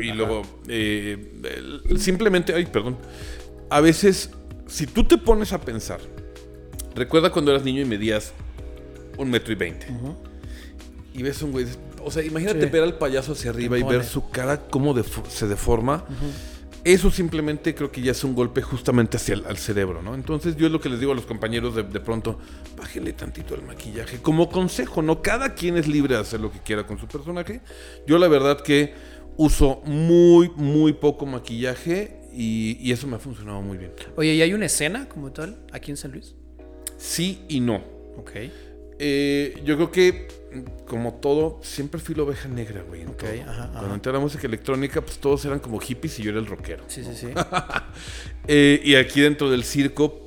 Y 0.03 0.11
luego, 0.13 0.41
eh, 0.67 1.31
simplemente, 1.99 2.53
ay, 2.53 2.65
perdón. 2.65 2.97
A 3.69 3.81
veces, 3.81 4.31
si 4.67 4.87
tú 4.87 5.03
te 5.03 5.17
pones 5.17 5.53
a 5.53 5.61
pensar, 5.61 5.99
recuerda 6.95 7.31
cuando 7.31 7.51
eras 7.51 7.63
niño 7.63 7.81
y 7.81 7.85
medías 7.85 8.33
un 9.17 9.29
metro 9.29 9.51
y 9.51 9.55
veinte. 9.55 9.87
Y 11.13 11.23
ves 11.23 11.41
un 11.41 11.51
güey, 11.51 11.65
o 12.03 12.11
sea, 12.11 12.23
imagínate 12.23 12.61
Sí. 12.63 12.69
ver 12.69 12.83
al 12.83 12.97
payaso 12.97 13.33
hacia 13.33 13.49
arriba 13.51 13.77
y 13.77 13.83
ver 13.83 14.03
su 14.05 14.29
cara 14.29 14.67
cómo 14.69 14.93
defo- 14.95 15.27
se 15.27 15.47
deforma. 15.47 16.05
Eso 16.87 17.11
simplemente 17.11 17.75
creo 17.75 17.91
que 17.91 18.01
ya 18.01 18.11
es 18.11 18.23
un 18.23 18.33
golpe 18.33 18.61
justamente 18.61 19.17
hacia 19.17 19.33
el 19.33 19.45
al 19.45 19.57
cerebro, 19.57 20.01
¿no? 20.01 20.15
Entonces 20.15 20.55
yo 20.55 20.67
es 20.67 20.71
lo 20.71 20.79
que 20.79 20.87
les 20.87 21.01
digo 21.01 21.11
a 21.11 21.15
los 21.15 21.25
compañeros 21.25 21.75
de, 21.75 21.83
de 21.83 21.99
pronto, 21.99 22.39
bájele 22.77 23.11
tantito 23.11 23.55
el 23.55 23.63
maquillaje. 23.63 24.21
Como 24.21 24.49
consejo, 24.49 25.01
¿no? 25.01 25.21
Cada 25.21 25.53
quien 25.53 25.75
es 25.75 25.85
libre 25.85 26.15
de 26.15 26.21
hacer 26.21 26.39
lo 26.39 26.49
que 26.49 26.59
quiera 26.59 26.87
con 26.87 26.97
su 26.97 27.05
personaje. 27.05 27.59
Yo 28.07 28.17
la 28.17 28.29
verdad 28.29 28.61
que 28.61 28.93
uso 29.35 29.81
muy, 29.83 30.49
muy 30.55 30.93
poco 30.93 31.25
maquillaje 31.25 32.21
y, 32.31 32.77
y 32.79 32.93
eso 32.93 33.05
me 33.05 33.17
ha 33.17 33.19
funcionado 33.19 33.61
muy 33.61 33.77
bien. 33.77 33.91
Oye, 34.15 34.35
¿y 34.35 34.41
hay 34.41 34.53
una 34.53 34.67
escena 34.67 35.09
como 35.09 35.33
tal 35.33 35.57
aquí 35.73 35.91
en 35.91 35.97
San 35.97 36.13
Luis? 36.13 36.35
Sí 36.95 37.43
y 37.49 37.59
no. 37.59 37.83
Ok. 38.15 38.31
Eh, 38.97 39.61
yo 39.65 39.75
creo 39.75 39.91
que, 39.91 40.27
como 40.87 41.15
todo, 41.15 41.59
siempre 41.61 41.99
fui 41.99 42.15
la 42.15 42.23
oveja 42.23 42.47
negra, 42.47 42.83
güey. 42.87 43.01
en 43.01 43.09
Ok, 43.09 43.17
todo. 43.17 43.29
ajá, 43.29 43.63
ajá. 43.63 43.71
Cuando 43.73 43.93
entré 43.95 44.09
a 44.11 44.13
la 44.13 44.19
música 44.19 44.47
electrónica, 44.47 45.01
pues 45.01 45.19
todos 45.19 45.43
eran 45.45 45.59
como 45.59 45.79
hippies 45.79 46.19
y 46.19 46.23
yo 46.23 46.31
era 46.31 46.39
el 46.39 46.45
rockero. 46.45 46.83
Sí, 46.87 47.03
sí, 47.03 47.13
sí. 47.15 47.27
Eh, 48.49 48.81
y 48.83 48.95
aquí 48.95 49.19
dentro 49.19 49.49
del 49.49 49.63
circo, 49.65 50.25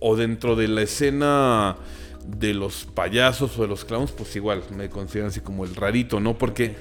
o 0.00 0.16
dentro 0.16 0.56
de 0.56 0.66
la 0.68 0.82
escena 0.82 1.76
de 2.26 2.52
los 2.52 2.84
payasos 2.84 3.56
o 3.58 3.62
de 3.62 3.68
los 3.68 3.84
clowns, 3.84 4.10
pues 4.10 4.34
igual 4.34 4.62
me 4.76 4.90
consideran 4.90 5.28
así 5.28 5.40
como 5.40 5.64
el 5.64 5.74
rarito, 5.76 6.18
¿no? 6.18 6.36
Porque 6.36 6.74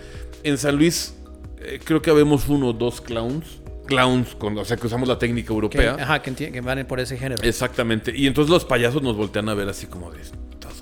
en 0.43 0.57
San 0.57 0.75
Luis 0.77 1.13
eh, 1.59 1.79
creo 1.83 2.01
que 2.01 2.09
habemos 2.09 2.49
uno 2.49 2.69
o 2.69 2.73
dos 2.73 3.01
clowns. 3.01 3.59
Clowns, 3.85 4.33
con, 4.35 4.57
o 4.57 4.63
sea, 4.65 4.77
que 4.77 4.87
usamos 4.87 5.07
la 5.09 5.19
técnica 5.19 5.49
Que, 5.49 5.53
europea. 5.53 5.97
ajá, 5.99 6.21
que, 6.21 6.33
que 6.33 6.61
van 6.61 6.85
por 6.87 6.99
ese 7.01 7.17
género. 7.17 7.43
Exactamente. 7.43 8.11
Y 8.17 8.27
entonces 8.27 8.49
los 8.49 8.63
payasos 8.65 9.03
nos 9.03 9.15
voltean 9.17 9.47
a 9.49 9.53
ver 9.53 9.67
así 9.69 9.87
como 9.87 10.09
de 10.09 10.21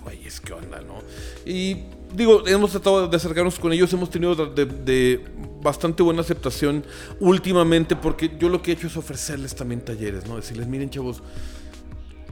güeyes, 0.04 0.40
¿qué 0.40 0.54
onda, 0.54 0.82
no? 0.82 1.04
Y 1.46 1.84
digo, 2.16 2.48
hemos 2.48 2.72
tratado 2.72 3.08
de 3.08 3.18
acercarnos 3.18 3.60
con 3.60 3.72
ellos, 3.74 3.92
hemos 3.94 4.10
tenido 4.10 4.36
de, 4.36 4.66
de 4.66 5.26
bastante 5.62 6.04
buena 6.04 6.22
aceptación 6.22 6.86
últimamente 7.20 7.96
porque 7.96 8.32
yo 8.40 8.50
lo 8.50 8.62
que 8.62 8.72
he 8.72 8.74
hecho 8.74 8.88
es 8.88 8.98
ofrecerles 8.98 9.56
también 9.56 9.82
talleres, 9.82 10.28
¿no? 10.28 10.36
Decirles, 10.36 10.68
miren 10.68 10.90
chavos, 10.90 11.22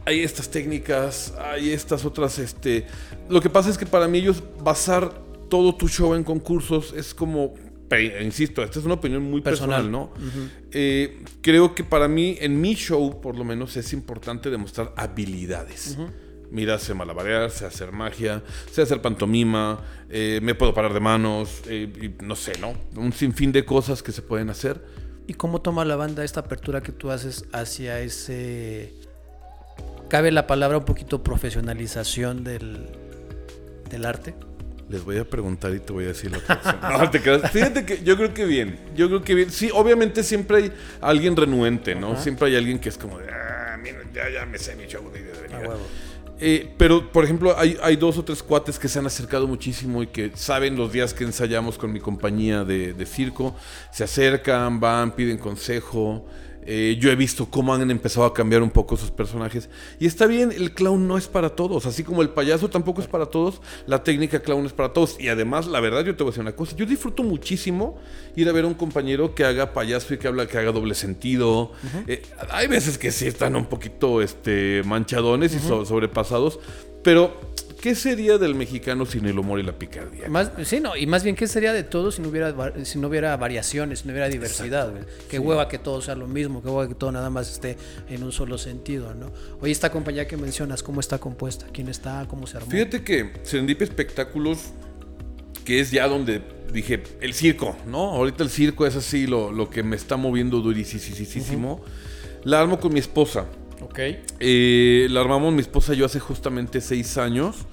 hay 0.05 0.21
estas 0.21 0.49
técnicas, 0.49 1.33
hay 1.39 1.71
estas 1.71 2.05
otras, 2.05 2.39
este... 2.39 2.87
Lo 3.29 3.41
que 3.41 3.49
pasa 3.49 3.69
es 3.69 3.77
que 3.77 3.85
para 3.85 4.07
mí 4.07 4.17
ellos 4.17 4.43
basar 4.63 5.13
todo 5.49 5.75
tu 5.75 5.87
show 5.87 6.15
en 6.15 6.23
concursos 6.23 6.93
es 6.93 7.13
como... 7.13 7.53
Insisto, 8.21 8.61
esta 8.61 8.77
es 8.77 8.85
una 8.85 8.95
opinión 8.95 9.23
muy 9.23 9.41
personal, 9.41 9.81
Personal. 9.81 9.91
¿no? 9.91 10.13
Eh, 10.71 11.23
creo 11.41 11.73
que 11.73 11.83
para 11.83 12.07
mí, 12.07 12.37
en 12.39 12.61
mi 12.61 12.75
show, 12.75 13.19
por 13.19 13.35
lo 13.35 13.43
menos, 13.43 13.75
es 13.77 13.93
importante 13.93 14.51
demostrar 14.51 14.93
habilidades. 14.95 15.97
Mira, 16.51 16.79
sé 16.79 16.93
malabarear, 16.93 17.51
sé 17.51 17.65
hacer 17.65 17.91
magia, 17.91 18.41
sé 18.71 18.81
hacer 18.81 19.01
pantomima, 19.01 19.79
eh, 20.09 20.39
me 20.41 20.55
puedo 20.55 20.73
parar 20.73 20.93
de 20.93 20.99
manos, 20.99 21.61
eh, 21.67 21.91
y 22.01 22.23
no 22.23 22.35
sé, 22.35 22.53
¿no? 22.59 22.73
Un 22.95 23.13
sinfín 23.13 23.51
de 23.51 23.65
cosas 23.65 24.01
que 24.01 24.11
se 24.11 24.21
pueden 24.21 24.49
hacer. 24.49 24.83
¿Y 25.27 25.35
cómo 25.35 25.61
toma 25.61 25.85
la 25.85 25.95
banda 25.95 26.23
esta 26.23 26.39
apertura 26.39 26.81
que 26.81 26.91
tú 26.91 27.11
haces 27.11 27.45
hacia 27.53 27.99
ese... 27.99 28.93
Cabe 30.09 30.31
la 30.31 30.47
palabra 30.47 30.79
un 30.79 30.85
poquito 30.85 31.23
profesionalización 31.23 32.43
del, 32.43 32.87
del 33.91 34.05
arte? 34.05 34.33
Les 34.89 35.05
voy 35.05 35.19
a 35.19 35.29
preguntar 35.29 35.71
y 35.75 35.79
te 35.79 35.93
voy 35.93 36.05
a 36.05 36.07
decir 36.07 36.31
la 36.31 36.39
próxima. 36.47 36.97
No, 36.97 37.11
te 37.11 37.21
creas. 37.21 37.51
Fíjate 37.51 37.85
que 37.85 38.03
yo 38.03 38.17
creo 38.17 38.33
que 38.33 38.45
bien. 38.45 38.79
Yo 38.95 39.07
creo 39.07 39.21
que 39.21 39.35
bien. 39.35 39.51
Sí, 39.51 39.69
obviamente 39.71 40.23
siempre 40.23 40.57
hay 40.57 40.73
alguien 40.99 41.35
renuente, 41.35 41.93
¿no? 41.93 42.19
Siempre 42.19 42.47
hay 42.47 42.55
alguien 42.55 42.79
que 42.79 42.89
es 42.89 42.97
como 42.97 43.19
de, 43.19 43.29
ah, 43.29 43.77
mira, 43.79 43.99
ya, 44.11 44.29
ya 44.31 44.47
me 44.47 44.57
sé 44.57 44.75
mi 44.75 44.87
show 44.87 45.03
de 45.11 45.21
de 45.21 45.31
venir". 45.41 45.67
huevo. 45.67 45.85
Eh, 46.41 46.73
pero, 46.77 47.11
por 47.11 47.23
ejemplo, 47.25 47.57
hay, 47.57 47.77
hay 47.81 47.95
dos 47.97 48.17
o 48.17 48.23
tres 48.23 48.41
cuates 48.41 48.79
que 48.79 48.87
se 48.87 48.97
han 48.97 49.05
acercado 49.05 49.45
muchísimo 49.47 50.01
y 50.01 50.07
que 50.07 50.31
saben 50.35 50.77
los 50.77 50.91
días 50.91 51.13
que 51.13 51.25
ensayamos 51.25 51.77
con 51.77 51.91
mi 51.91 51.99
compañía 51.99 52.63
de, 52.63 52.93
de 52.93 53.05
circo. 53.05 53.55
Se 53.91 54.03
acercan, 54.05 54.79
van, 54.79 55.11
piden 55.11 55.37
consejo. 55.37 56.25
Eh, 56.65 56.97
yo 56.99 57.09
he 57.09 57.15
visto 57.15 57.47
cómo 57.49 57.73
han 57.73 57.89
empezado 57.89 58.25
a 58.25 58.33
cambiar 58.33 58.61
un 58.61 58.69
poco 58.69 58.95
sus 58.97 59.09
personajes. 59.11 59.69
Y 59.99 60.05
está 60.05 60.27
bien, 60.27 60.51
el 60.51 60.73
clown 60.73 61.07
no 61.07 61.17
es 61.17 61.27
para 61.27 61.49
todos. 61.49 61.85
Así 61.85 62.03
como 62.03 62.21
el 62.21 62.29
payaso 62.29 62.69
tampoco 62.69 63.01
es 63.01 63.07
para 63.07 63.25
todos, 63.25 63.61
la 63.87 64.03
técnica 64.03 64.39
clown 64.41 64.65
es 64.65 64.73
para 64.73 64.93
todos. 64.93 65.19
Y 65.19 65.29
además, 65.29 65.65
la 65.67 65.79
verdad, 65.79 66.05
yo 66.05 66.15
te 66.15 66.23
voy 66.23 66.29
a 66.29 66.31
decir 66.31 66.41
una 66.41 66.51
cosa. 66.55 66.75
Yo 66.75 66.85
disfruto 66.85 67.23
muchísimo 67.23 67.97
ir 68.35 68.47
a 68.49 68.51
ver 68.51 68.65
a 68.65 68.67
un 68.67 68.73
compañero 68.75 69.33
que 69.33 69.45
haga 69.45 69.73
payaso 69.73 70.13
y 70.13 70.17
que, 70.19 70.27
habla, 70.27 70.45
que 70.47 70.57
haga 70.57 70.71
doble 70.71 70.93
sentido. 70.95 71.71
Eh, 72.07 72.21
hay 72.51 72.67
veces 72.67 72.97
que 72.97 73.11
sí 73.11 73.25
están 73.27 73.55
un 73.55 73.65
poquito 73.65 74.21
este, 74.21 74.83
manchadones 74.85 75.55
y 75.55 75.59
so- 75.59 75.85
sobrepasados. 75.85 76.59
Pero, 77.03 77.33
¿qué 77.81 77.95
sería 77.95 78.37
del 78.37 78.55
mexicano 78.55 79.05
sin 79.05 79.25
el 79.25 79.39
humor 79.39 79.59
y 79.59 79.63
la 79.63 79.73
picardía? 79.73 80.29
Más, 80.29 80.51
sí, 80.63 80.79
no, 80.79 80.95
y 80.95 81.07
más 81.07 81.23
bien, 81.23 81.35
¿qué 81.35 81.47
sería 81.47 81.73
de 81.73 81.83
todo 81.83 82.11
si 82.11 82.21
no 82.21 82.29
hubiera, 82.29 82.53
si 82.83 82.99
no 82.99 83.07
hubiera 83.07 83.35
variaciones, 83.37 83.99
si 83.99 84.07
no 84.07 84.13
hubiera 84.13 84.29
diversidad? 84.29 84.91
Qué 85.29 85.39
hueva 85.39 85.67
que 85.67 85.79
todo 85.79 86.01
sea 86.01 86.15
lo 86.15 86.27
mismo, 86.27 86.61
qué 86.61 86.69
hueva 86.69 86.87
que 86.87 86.95
todo 86.95 87.11
nada 87.11 87.29
más 87.29 87.51
esté 87.51 87.77
en 88.09 88.23
un 88.23 88.31
solo 88.31 88.57
sentido, 88.57 89.13
¿no? 89.13 89.31
Oye, 89.61 89.71
esta 89.71 89.91
compañía 89.91 90.27
que 90.27 90.37
mencionas, 90.37 90.83
¿cómo 90.83 90.99
está 90.99 91.19
compuesta? 91.19 91.67
¿Quién 91.71 91.89
está? 91.89 92.25
¿Cómo 92.27 92.47
se 92.47 92.57
armó? 92.57 92.69
Fíjate 92.69 93.03
que 93.03 93.33
Serendipia 93.43 93.85
Espectáculos, 93.85 94.59
que 95.65 95.79
es 95.79 95.91
ya 95.91 96.07
donde 96.07 96.41
dije, 96.71 97.03
el 97.21 97.33
circo, 97.33 97.75
¿no? 97.87 98.11
Ahorita 98.11 98.43
el 98.43 98.49
circo 98.49 98.85
es 98.85 98.95
así 98.95 99.27
lo, 99.27 99.51
lo 99.51 99.69
que 99.69 99.83
me 99.83 99.95
está 99.95 100.17
moviendo 100.17 100.59
durísimo. 100.59 101.83
La 102.43 102.61
armo 102.61 102.79
con 102.79 102.93
mi 102.93 102.99
esposa. 102.99 103.45
Ok. 103.81 103.99
Eh, 104.39 105.07
la 105.09 105.21
armamos 105.21 105.53
mi 105.53 105.61
esposa 105.61 105.93
y 105.93 105.97
yo 105.97 106.05
hace 106.05 106.19
justamente 106.19 106.81
seis 106.81 107.17
años. 107.17 107.65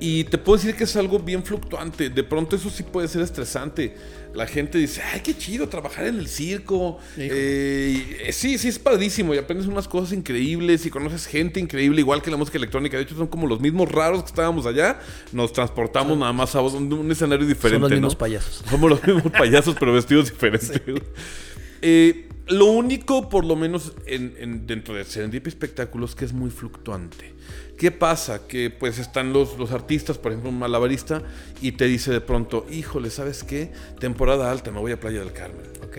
Y 0.00 0.24
te 0.24 0.38
puedo 0.38 0.58
decir 0.58 0.74
que 0.74 0.84
es 0.84 0.96
algo 0.96 1.18
bien 1.18 1.44
fluctuante. 1.44 2.10
De 2.10 2.24
pronto 2.24 2.56
eso 2.56 2.68
sí 2.68 2.82
puede 2.82 3.08
ser 3.08 3.22
estresante. 3.22 3.94
La 4.34 4.46
gente 4.46 4.76
dice, 4.76 5.00
ay, 5.00 5.20
qué 5.20 5.36
chido 5.36 5.68
trabajar 5.68 6.06
en 6.06 6.18
el 6.18 6.26
circo. 6.26 6.98
Eh, 7.16 8.28
sí, 8.32 8.58
sí, 8.58 8.68
es 8.68 8.78
padrísimo. 8.78 9.32
Y 9.34 9.38
aprendes 9.38 9.68
unas 9.68 9.86
cosas 9.86 10.12
increíbles 10.12 10.84
y 10.84 10.90
conoces 10.90 11.26
gente 11.26 11.60
increíble, 11.60 12.00
igual 12.00 12.20
que 12.20 12.30
la 12.30 12.36
música 12.36 12.58
electrónica. 12.58 12.96
De 12.96 13.04
hecho, 13.04 13.14
son 13.14 13.28
como 13.28 13.46
los 13.46 13.60
mismos 13.60 13.90
raros 13.90 14.22
que 14.22 14.28
estábamos 14.28 14.66
allá. 14.66 14.98
Nos 15.32 15.52
transportamos 15.52 16.18
nada 16.18 16.32
más 16.32 16.54
a 16.56 16.60
un, 16.60 17.10
escenario 17.10 17.46
diferente. 17.46 17.76
Son 17.76 17.82
los 17.82 17.90
¿no? 17.90 17.96
mismos 17.96 18.16
payasos. 18.16 18.62
Somos 18.68 18.90
los 18.90 19.06
mismos 19.06 19.32
payasos, 19.38 19.76
pero 19.78 19.92
vestidos 19.92 20.30
diferentes. 20.30 20.82
Eh, 21.86 22.28
lo 22.46 22.66
único, 22.66 23.28
por 23.28 23.44
lo 23.44 23.56
menos 23.56 23.92
en, 24.06 24.34
en- 24.38 24.66
dentro 24.66 24.94
de 24.94 25.04
Serendipia 25.04 25.48
Espectáculos, 25.48 26.14
que 26.14 26.24
es 26.24 26.32
muy 26.32 26.50
fluctuante. 26.50 27.34
¿Qué 27.78 27.90
pasa? 27.90 28.46
Que 28.46 28.70
pues 28.70 28.98
están 28.98 29.32
los, 29.32 29.58
los 29.58 29.70
artistas, 29.72 30.16
por 30.18 30.32
ejemplo, 30.32 30.50
un 30.50 30.58
malabarista, 30.58 31.22
y 31.60 31.72
te 31.72 31.86
dice 31.86 32.10
de 32.12 32.20
pronto, 32.20 32.66
híjole, 32.70 33.10
¿sabes 33.10 33.44
qué? 33.44 33.70
Temporada 33.98 34.50
alta, 34.50 34.70
me 34.70 34.78
voy 34.80 34.92
a 34.92 35.00
Playa 35.00 35.20
del 35.20 35.32
Carmen. 35.32 35.66
Ok. 35.84 35.98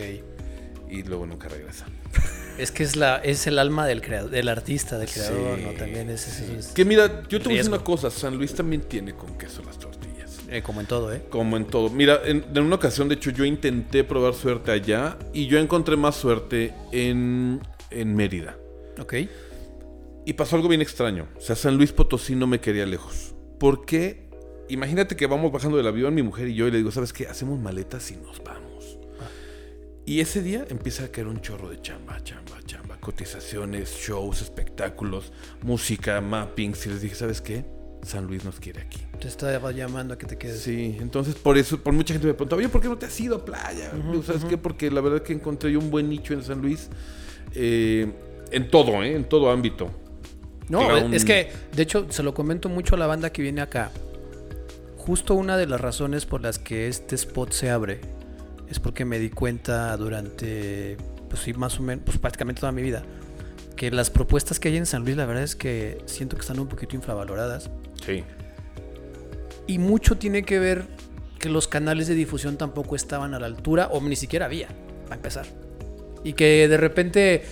Y 0.90 1.04
luego 1.04 1.26
nunca 1.26 1.48
regresa. 1.50 1.86
Es 2.58 2.72
que 2.72 2.84
es 2.84 2.96
la 2.96 3.18
es 3.18 3.48
el 3.48 3.60
alma 3.60 3.86
del 3.86 4.02
creador, 4.02 4.30
del 4.32 4.48
artista, 4.48 4.98
del 4.98 5.10
creador, 5.10 5.58
Sí. 5.60 5.66
¿no? 5.66 5.72
También 5.74 6.10
es, 6.10 6.26
es- 6.26 6.50
es- 6.50 6.68
Que 6.68 6.86
mira, 6.86 7.24
yo 7.28 7.40
te 7.42 7.50
voy 7.50 7.56
a 7.56 7.58
decir 7.58 7.70
una 7.74 7.84
cosa, 7.84 8.10
San 8.10 8.38
Luis 8.38 8.54
también 8.56 8.82
tiene 8.84 9.14
con 9.14 9.38
queso 9.38 9.62
las 9.64 9.78
tortillas. 9.78 10.15
Eh, 10.50 10.62
como 10.62 10.80
en 10.82 10.88
todo, 10.88 11.14
¿eh? 11.14 11.24
Como 11.30 11.58
en 11.58 11.66
todo. 11.66 11.90
Mira, 11.90 12.22
en, 12.24 12.46
en 12.54 12.64
una 12.64 12.76
ocasión, 12.76 13.10
de 13.10 13.16
hecho, 13.16 13.32
yo 13.32 13.46
intenté 13.46 14.04
probar 14.04 14.34
suerte 14.34 14.72
allá 14.72 15.18
y 15.34 15.48
yo 15.48 15.60
encontré 15.60 15.96
más 15.96 16.16
suerte 16.16 16.74
en, 16.92 17.62
en 17.90 18.16
Mérida. 18.16 18.58
Ok. 19.00 19.14
Y 20.26 20.34
pasó 20.34 20.56
algo 20.56 20.68
bien 20.68 20.82
extraño. 20.82 21.28
O 21.38 21.42
sea, 21.42 21.56
San 21.56 21.78
Luis 21.78 21.92
Potosí 21.92 22.36
no 22.36 22.48
me 22.48 22.60
quería 22.60 22.86
lejos. 22.86 23.36
¿Por 23.60 23.86
qué? 23.86 24.30
Imagínate 24.70 25.16
que 25.16 25.28
vamos 25.28 25.52
bajando 25.52 25.78
del 25.78 25.88
avión, 25.88 26.14
mi 26.16 26.24
mujer 26.24 26.48
y 26.48 26.56
yo, 26.56 26.68
y 26.68 26.72
le 26.72 26.78
digo, 26.78 26.92
¿sabes 26.92 27.14
qué? 27.14 27.28
Hacemos 27.28 27.60
maletas 27.60 28.10
y 28.12 28.16
nos 28.16 28.44
vamos. 28.44 29.00
Y 30.08 30.20
ese 30.20 30.42
día 30.44 30.66
empieza 30.70 31.06
a 31.06 31.08
caer 31.08 31.28
un 31.28 31.42
chorro 31.42 31.70
de 31.70 31.82
chamba, 31.82 32.24
chamba, 32.24 32.60
chamba. 32.66 33.00
Cotizaciones, 33.00 33.96
shows, 33.96 34.42
espectáculos, 34.42 35.34
música, 35.62 36.22
mappings. 36.22 36.86
Y 36.86 36.90
les 36.90 37.02
dije, 37.02 37.16
¿sabes 37.16 37.42
qué? 37.42 37.66
San 38.06 38.26
Luis 38.28 38.44
nos 38.46 38.60
quiere 38.60 38.82
aquí. 38.82 39.00
Te 39.20 39.28
estaba 39.28 39.72
llamando 39.72 40.14
a 40.14 40.18
que 40.18 40.26
te 40.26 40.38
quedes. 40.38 40.60
Sí, 40.62 40.98
entonces 41.00 41.36
por 41.36 41.58
eso, 41.58 41.80
por 41.82 41.94
mucha 41.94 42.14
gente 42.14 42.28
me 42.28 42.34
preguntaba, 42.34 42.60
oye, 42.60 42.70
¿por 42.70 42.82
qué 42.82 42.88
no 42.88 42.98
te 42.98 43.06
has 43.08 43.20
ido 43.20 43.38
a 43.38 43.46
playa? 43.46 43.92
¿Sabes 44.26 44.46
qué? 44.46 44.58
Porque 44.58 44.92
la 44.92 45.02
verdad 45.02 45.22
que 45.22 45.34
encontré 45.34 45.72
yo 45.72 45.80
un 45.80 45.90
buen 45.92 46.10
nicho 46.10 46.34
en 46.34 46.44
San 46.44 46.62
Luis. 46.62 46.90
eh, 47.54 48.12
en 48.52 48.70
todo, 48.70 49.04
¿eh? 49.04 49.16
En 49.16 49.24
todo 49.28 49.50
ámbito. 49.50 49.90
No, 50.70 50.88
Clown. 50.88 51.14
es 51.14 51.26
que, 51.26 51.52
de 51.76 51.84
hecho, 51.84 52.06
se 52.10 52.22
lo 52.24 52.34
comento 52.34 52.70
mucho 52.70 52.96
a 52.96 52.98
la 52.98 53.08
banda 53.08 53.32
que 53.32 53.42
viene 53.42 53.62
acá. 53.62 53.92
Justo 54.98 55.36
una 55.36 55.58
de 55.58 55.68
las 55.68 55.82
razones 55.82 56.26
por 56.26 56.42
las 56.42 56.58
que 56.60 56.88
este 56.88 57.16
spot 57.16 57.52
se 57.52 57.70
abre 57.70 58.02
es 58.70 58.80
porque 58.80 59.06
me 59.06 59.20
di 59.20 59.30
cuenta 59.30 59.96
durante, 59.98 60.98
pues 61.30 61.42
sí, 61.42 61.54
más 61.54 61.80
o 61.80 61.84
menos, 61.84 62.04
pues 62.06 62.18
prácticamente 62.18 62.62
toda 62.62 62.72
mi 62.72 62.82
vida, 62.82 63.04
que 63.76 63.92
las 63.92 64.10
propuestas 64.10 64.60
que 64.60 64.70
hay 64.70 64.78
en 64.78 64.86
San 64.86 65.04
Luis, 65.04 65.18
la 65.18 65.26
verdad 65.26 65.44
es 65.44 65.56
que 65.56 65.98
siento 66.06 66.36
que 66.36 66.42
están 66.42 66.60
un 66.60 66.68
poquito 66.68 66.96
infravaloradas. 66.96 67.70
Sí. 68.06 68.24
Y 69.68 69.80
mucho 69.80 70.18
tiene 70.18 70.44
que 70.44 70.60
ver 70.60 70.86
que 71.40 71.50
los 71.50 71.68
canales 71.68 72.08
de 72.08 72.16
difusión 72.16 72.58
tampoco 72.58 72.96
estaban 72.96 73.34
a 73.34 73.40
la 73.40 73.46
altura, 73.46 73.90
o 73.92 74.02
ni 74.02 74.16
siquiera 74.16 74.46
había, 74.46 74.70
para 75.04 75.16
empezar. 75.16 75.46
Y 76.24 76.34
que 76.34 76.68
de 76.68 76.78
repente, 76.78 77.44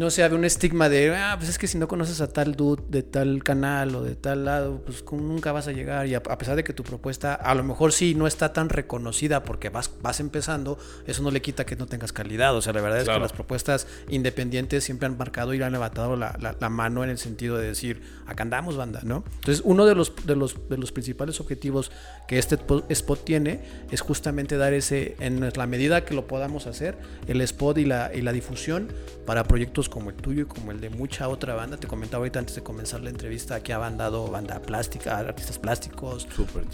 no 0.00 0.08
sé, 0.10 0.22
había 0.24 0.38
un 0.38 0.46
estigma 0.46 0.88
de, 0.88 1.14
ah, 1.14 1.34
pues 1.36 1.50
es 1.50 1.58
que 1.58 1.66
si 1.66 1.76
no 1.76 1.86
conoces 1.86 2.22
a 2.22 2.26
tal 2.32 2.54
dude 2.56 2.82
de 2.88 3.02
tal 3.02 3.44
canal 3.44 3.94
o 3.94 4.02
de 4.02 4.16
tal 4.16 4.46
lado, 4.46 4.82
pues 4.86 5.02
como 5.02 5.22
nunca 5.22 5.52
vas 5.52 5.68
a 5.68 5.72
llegar. 5.72 6.06
Y 6.06 6.14
a, 6.14 6.18
a 6.18 6.38
pesar 6.38 6.56
de 6.56 6.64
que 6.64 6.72
tu 6.72 6.82
propuesta 6.82 7.34
a 7.34 7.54
lo 7.54 7.62
mejor 7.64 7.92
sí 7.92 8.14
no 8.14 8.26
está 8.26 8.54
tan 8.54 8.70
reconocida 8.70 9.42
porque 9.42 9.68
vas, 9.68 9.90
vas 10.00 10.18
empezando, 10.20 10.78
eso 11.06 11.22
no 11.22 11.30
le 11.30 11.42
quita 11.42 11.66
que 11.66 11.76
no 11.76 11.84
tengas 11.86 12.14
calidad. 12.14 12.56
O 12.56 12.62
sea, 12.62 12.72
la 12.72 12.80
verdad 12.80 13.00
es 13.00 13.04
que 13.04 13.20
las 13.20 13.32
propuestas 13.34 13.86
independientes 14.08 14.84
siempre 14.84 15.04
han 15.06 15.18
marcado 15.18 15.52
y 15.52 15.60
han 15.62 15.72
levantado 15.72 16.16
la, 16.16 16.34
la- 16.40 16.56
la 16.58 16.68
mano 16.70 17.04
en 17.04 17.10
el 17.10 17.18
sentido 17.18 17.58
de 17.58 17.66
decir, 17.68 18.00
acá 18.26 18.42
andamos, 18.42 18.76
banda, 18.78 19.00
¿no? 19.04 19.22
Entonces, 19.34 19.60
uno 19.66 19.84
de 19.84 19.94
los, 19.94 20.14
de 20.24 20.34
los, 20.34 20.56
de 20.70 20.78
los 20.78 20.92
principales 20.92 21.40
objetivos 21.40 21.90
que 22.26 22.38
este 22.38 22.56
po- 22.56 22.84
spot 22.88 23.22
tiene 23.24 23.60
es 23.90 24.00
justamente 24.00 24.56
dar 24.56 24.72
ese, 24.72 25.16
en 25.20 25.40
la 25.54 25.66
medida 25.66 26.06
que 26.06 26.14
lo 26.14 26.26
podamos 26.26 26.66
hacer, 26.66 26.96
el 27.28 27.42
spot 27.42 27.76
y 27.76 27.84
la, 27.84 28.10
y 28.14 28.22
la 28.22 28.32
difusión 28.32 28.88
para 29.26 29.44
proyectos 29.44 29.89
como 29.90 30.10
el 30.10 30.16
tuyo 30.16 30.42
y 30.42 30.46
como 30.46 30.70
el 30.70 30.80
de 30.80 30.88
mucha 30.88 31.28
otra 31.28 31.54
banda. 31.54 31.76
Te 31.76 31.86
comentaba 31.86 32.22
ahorita 32.22 32.38
antes 32.38 32.54
de 32.54 32.62
comenzar 32.62 33.00
la 33.00 33.10
entrevista 33.10 33.62
que 33.62 33.72
han 33.72 33.98
dado 33.98 34.28
banda 34.28 34.60
plástica, 34.60 35.18
artistas 35.18 35.58
plásticos, 35.58 36.26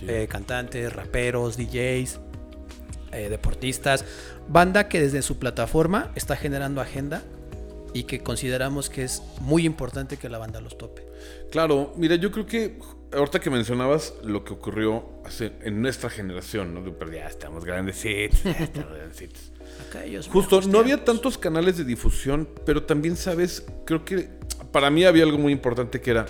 eh, 0.07 0.29
cantantes, 0.31 0.93
raperos, 0.93 1.57
DJs, 1.57 2.21
eh, 3.13 3.29
deportistas, 3.29 4.05
banda 4.49 4.89
que 4.89 5.01
desde 5.01 5.23
su 5.23 5.39
plataforma 5.39 6.13
está 6.15 6.37
generando 6.37 6.81
agenda 6.81 7.23
y 7.95 8.05
que 8.05 8.23
consideramos 8.23 8.91
que 8.91 9.05
es 9.05 9.23
muy 9.41 9.65
importante 9.65 10.19
que 10.19 10.29
la 10.29 10.39
banda 10.39 10.61
los 10.61 10.77
tope. 10.77 11.07
Claro, 11.51 11.95
mira, 11.97 12.17
yo 12.17 12.31
creo 12.31 12.47
que 12.47 12.79
ahorita 13.13 13.41
que 13.41 13.49
mencionabas 13.49 14.15
lo 14.23 14.45
que 14.45 14.53
ocurrió 14.53 15.05
hace, 15.25 15.53
en 15.63 15.81
nuestra 15.81 16.11
generación, 16.11 16.75
¿no? 16.75 16.83
Pero 16.99 17.13
ya 17.13 17.27
estamos 17.27 17.65
grandecitos, 17.65 18.43
ya 18.43 18.51
estamos 18.53 18.93
grandecitos. 18.97 19.53
Justo, 20.31 20.61
no 20.63 20.79
había 20.79 21.05
tantos 21.05 21.39
canales 21.39 21.77
de 21.79 21.85
difusión, 21.85 22.49
pero 22.65 22.83
también, 22.83 23.17
¿sabes? 23.17 23.65
Creo 23.85 24.05
que 24.05 24.29
para 24.73 24.91
mí 24.91 25.05
había 25.05 25.25
algo 25.25 25.39
muy 25.39 25.53
importante 25.53 26.01
que 26.01 26.11
era, 26.11 26.27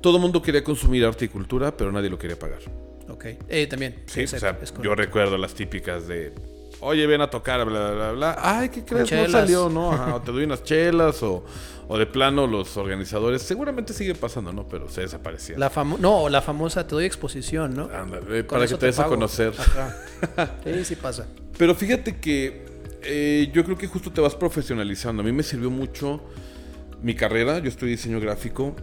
todo 0.00 0.16
el 0.16 0.22
mundo 0.22 0.42
quería 0.42 0.62
consumir 0.62 1.04
arte 1.04 1.24
y 1.24 1.28
cultura, 1.28 1.76
pero 1.76 1.90
nadie 1.90 2.10
lo 2.10 2.18
quería 2.18 2.38
pagar. 2.38 2.60
Ok, 3.08 3.26
eh, 3.48 3.66
también. 3.66 4.02
Sí, 4.06 4.24
o 4.24 4.28
sea, 4.28 4.58
yo 4.82 4.94
recuerdo 4.94 5.36
las 5.36 5.54
típicas 5.54 6.06
de, 6.06 6.32
oye, 6.80 7.06
ven 7.06 7.20
a 7.20 7.30
tocar, 7.30 7.64
bla, 7.64 7.90
bla, 7.92 8.12
bla. 8.12 8.36
Ay, 8.38 8.68
¿qué 8.68 8.84
crees? 8.84 9.10
No 9.10 9.28
salió, 9.28 9.68
¿no? 9.68 9.92
Ajá, 9.92 10.14
o 10.16 10.20
te 10.20 10.32
doy 10.32 10.44
unas 10.44 10.62
chelas, 10.62 11.22
o, 11.22 11.44
o 11.88 11.98
de 11.98 12.06
plano 12.06 12.46
los 12.46 12.76
organizadores. 12.76 13.42
Seguramente 13.42 13.92
sigue 13.92 14.14
pasando, 14.14 14.52
¿no? 14.52 14.68
Pero 14.68 14.88
se 14.88 15.02
desaparecían. 15.02 15.58
La 15.58 15.70
no, 15.98 16.28
la 16.28 16.42
famosa 16.42 16.86
te 16.86 16.94
doy 16.94 17.04
exposición, 17.04 17.74
¿no? 17.74 17.88
Para 17.88 18.66
que 18.66 18.76
te 18.76 18.86
des 18.86 18.98
a 18.98 19.06
conocer. 19.06 19.52
Ajá. 19.58 19.96
Sí, 20.64 20.84
sí 20.84 20.96
pasa. 20.96 21.26
Pero 21.58 21.74
fíjate 21.74 22.16
que 22.16 22.64
eh, 23.02 23.50
yo 23.52 23.64
creo 23.64 23.76
que 23.76 23.86
justo 23.86 24.12
te 24.12 24.20
vas 24.20 24.34
profesionalizando. 24.34 25.22
A 25.22 25.24
mí 25.24 25.32
me 25.32 25.42
sirvió 25.42 25.70
mucho 25.70 26.20
mi 27.02 27.14
carrera. 27.14 27.58
Yo 27.58 27.68
estudié 27.68 27.92
diseño 27.92 28.20
gráfico. 28.20 28.74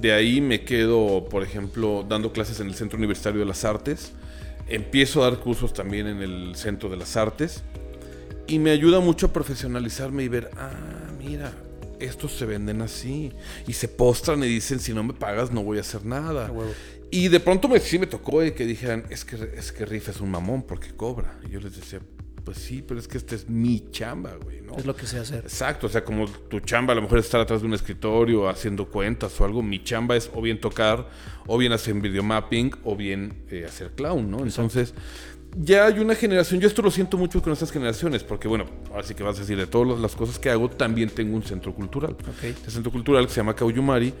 De 0.00 0.12
ahí 0.12 0.40
me 0.40 0.64
quedo, 0.64 1.26
por 1.28 1.42
ejemplo, 1.42 2.04
dando 2.08 2.32
clases 2.32 2.60
en 2.60 2.68
el 2.68 2.74
Centro 2.74 2.98
Universitario 2.98 3.40
de 3.40 3.46
las 3.46 3.64
Artes. 3.64 4.12
Empiezo 4.68 5.22
a 5.22 5.30
dar 5.30 5.40
cursos 5.40 5.72
también 5.72 6.06
en 6.06 6.22
el 6.22 6.56
Centro 6.56 6.88
de 6.88 6.96
las 6.96 7.16
Artes. 7.16 7.62
Y 8.46 8.58
me 8.58 8.70
ayuda 8.70 9.00
mucho 9.00 9.26
a 9.26 9.32
profesionalizarme 9.32 10.22
y 10.22 10.28
ver, 10.28 10.50
ah, 10.56 10.70
mira, 11.18 11.52
estos 11.98 12.32
se 12.32 12.46
venden 12.46 12.82
así. 12.82 13.32
Y 13.66 13.72
se 13.72 13.88
postran 13.88 14.42
y 14.44 14.46
dicen, 14.46 14.78
si 14.80 14.92
no 14.92 15.02
me 15.02 15.14
pagas 15.14 15.50
no 15.50 15.62
voy 15.62 15.78
a 15.78 15.80
hacer 15.80 16.04
nada. 16.04 16.52
Y 17.10 17.28
de 17.28 17.40
pronto 17.40 17.68
me, 17.68 17.78
sí 17.80 17.98
me 17.98 18.06
tocó 18.06 18.42
eh, 18.42 18.52
que 18.52 18.66
dijeran, 18.66 19.04
es 19.10 19.24
que, 19.24 19.36
es 19.56 19.72
que 19.72 19.86
Riff 19.86 20.08
es 20.08 20.20
un 20.20 20.30
mamón 20.30 20.62
porque 20.62 20.94
cobra. 20.94 21.38
Y 21.46 21.50
yo 21.50 21.60
les 21.60 21.76
decía, 21.76 22.00
pues 22.46 22.58
sí, 22.58 22.80
pero 22.86 23.00
es 23.00 23.08
que 23.08 23.18
esta 23.18 23.34
es 23.34 23.48
mi 23.48 23.90
chamba, 23.90 24.36
güey, 24.42 24.60
¿no? 24.60 24.76
Es 24.76 24.86
lo 24.86 24.94
que 24.94 25.04
sé 25.06 25.18
hacer. 25.18 25.44
Exacto, 25.44 25.88
o 25.88 25.90
sea, 25.90 26.04
como 26.04 26.28
tu 26.28 26.60
chamba 26.60 26.92
a 26.92 26.96
lo 26.96 27.02
mejor 27.02 27.18
es 27.18 27.24
estar 27.24 27.40
atrás 27.40 27.60
de 27.60 27.66
un 27.66 27.74
escritorio 27.74 28.48
haciendo 28.48 28.88
cuentas 28.88 29.40
o 29.40 29.44
algo, 29.44 29.62
mi 29.62 29.82
chamba 29.82 30.14
es 30.16 30.30
o 30.32 30.40
bien 30.40 30.60
tocar, 30.60 31.08
o 31.48 31.58
bien 31.58 31.72
hacer 31.72 31.94
videomapping, 31.94 32.72
o 32.84 32.94
bien 32.94 33.44
eh, 33.50 33.64
hacer 33.66 33.90
clown, 33.96 34.30
¿no? 34.30 34.44
Entonces, 34.44 34.94
ya 35.58 35.86
hay 35.86 35.98
una 35.98 36.14
generación, 36.14 36.60
yo 36.60 36.68
esto 36.68 36.82
lo 36.82 36.90
siento 36.92 37.16
mucho 37.16 37.42
con 37.42 37.52
estas 37.52 37.72
generaciones, 37.72 38.22
porque 38.22 38.46
bueno, 38.46 38.66
así 38.94 39.14
que 39.14 39.24
vas 39.24 39.38
a 39.38 39.40
decir, 39.40 39.56
de 39.56 39.66
todas 39.66 39.98
las 39.98 40.14
cosas 40.14 40.38
que 40.38 40.48
hago, 40.50 40.70
también 40.70 41.08
tengo 41.10 41.34
un 41.34 41.42
centro 41.42 41.74
cultural. 41.74 42.12
Ok. 42.12 42.44
Este 42.44 42.70
centro 42.70 42.92
cultural 42.92 43.26
que 43.26 43.32
se 43.32 43.40
llama 43.40 43.56
Cauyumari. 43.56 44.14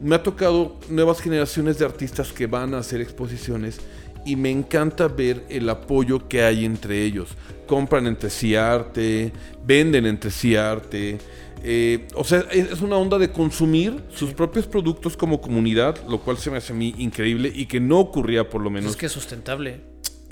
Me 0.00 0.14
ha 0.16 0.22
tocado 0.22 0.78
nuevas 0.88 1.20
generaciones 1.20 1.78
de 1.78 1.84
artistas 1.84 2.32
que 2.32 2.46
van 2.46 2.74
a 2.74 2.78
hacer 2.78 3.00
exposiciones 3.00 3.80
y 4.26 4.36
me 4.36 4.50
encanta 4.50 5.08
ver 5.08 5.44
el 5.48 5.68
apoyo 5.68 6.28
que 6.28 6.42
hay 6.42 6.64
entre 6.64 7.02
ellos. 7.04 7.30
Compran 7.66 8.06
entre 8.06 8.28
sí 8.28 8.56
arte, 8.56 9.32
venden 9.64 10.04
entre 10.06 10.30
sí 10.30 10.56
arte. 10.56 11.18
eh, 11.62 12.06
o 12.14 12.24
sea, 12.24 12.40
es 12.52 12.70
es 12.72 12.80
una 12.82 12.96
onda 12.96 13.18
de 13.18 13.30
consumir 13.30 14.02
sus 14.12 14.34
propios 14.34 14.66
productos 14.66 15.16
como 15.16 15.40
comunidad, 15.40 15.96
lo 16.08 16.20
cual 16.20 16.36
se 16.38 16.50
me 16.50 16.58
hace 16.58 16.72
a 16.72 16.76
mí 16.76 16.94
increíble 16.98 17.50
y 17.54 17.66
que 17.66 17.80
no 17.80 17.98
ocurría 17.98 18.48
por 18.50 18.60
lo 18.60 18.68
menos. 18.70 18.90
Es 18.90 18.96
que 18.96 19.06
es 19.06 19.12
sustentable. 19.12 19.80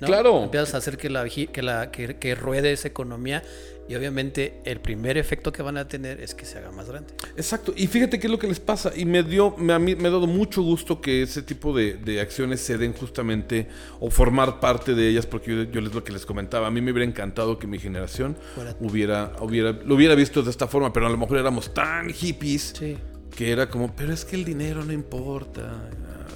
¿No? 0.00 0.06
Claro. 0.06 0.44
Empiezas 0.44 0.74
a 0.74 0.78
hacer 0.78 0.96
que 0.96 1.08
la 1.10 1.24
que 1.28 1.62
la 1.62 1.90
que, 1.90 2.16
que 2.16 2.34
ruede 2.34 2.72
esa 2.72 2.88
economía 2.88 3.42
y 3.86 3.94
obviamente 3.96 4.60
el 4.64 4.80
primer 4.80 5.18
efecto 5.18 5.52
que 5.52 5.60
van 5.62 5.76
a 5.76 5.86
tener 5.86 6.18
es 6.22 6.34
que 6.34 6.46
se 6.46 6.56
haga 6.56 6.70
más 6.72 6.88
grande. 6.88 7.12
Exacto, 7.36 7.74
y 7.76 7.86
fíjate 7.86 8.18
qué 8.18 8.28
es 8.28 8.30
lo 8.30 8.38
que 8.38 8.46
les 8.46 8.58
pasa. 8.58 8.92
Y 8.96 9.04
me 9.04 9.22
dio, 9.22 9.54
me, 9.58 9.74
a 9.74 9.78
mí 9.78 9.94
me 9.94 10.08
ha 10.08 10.10
dado 10.10 10.26
mucho 10.26 10.62
gusto 10.62 11.02
que 11.02 11.22
ese 11.22 11.42
tipo 11.42 11.76
de, 11.76 11.94
de 11.94 12.18
acciones 12.22 12.60
se 12.60 12.78
den 12.78 12.94
justamente 12.94 13.68
o 14.00 14.08
formar 14.10 14.58
parte 14.58 14.94
de 14.94 15.06
ellas, 15.10 15.26
porque 15.26 15.54
yo, 15.54 15.62
yo 15.64 15.80
les 15.82 15.92
lo 15.94 16.02
que 16.02 16.12
les 16.12 16.24
comentaba. 16.24 16.66
A 16.66 16.70
mí 16.70 16.80
me 16.80 16.92
hubiera 16.92 17.06
encantado 17.08 17.58
que 17.58 17.66
mi 17.66 17.78
generación 17.78 18.36
Fuera- 18.54 18.74
hubiera, 18.80 19.32
hubiera, 19.40 19.72
lo 19.72 19.94
hubiera 19.96 20.14
visto 20.14 20.42
de 20.42 20.50
esta 20.50 20.66
forma, 20.66 20.90
pero 20.92 21.06
a 21.06 21.10
lo 21.10 21.18
mejor 21.18 21.36
éramos 21.36 21.74
tan 21.74 22.08
hippies 22.10 22.72
Sí. 22.78 22.96
que 23.36 23.52
era 23.52 23.68
como, 23.68 23.94
pero 23.94 24.14
es 24.14 24.24
que 24.24 24.36
el 24.36 24.46
dinero 24.46 24.82
no 24.82 24.94
importa. 24.94 25.90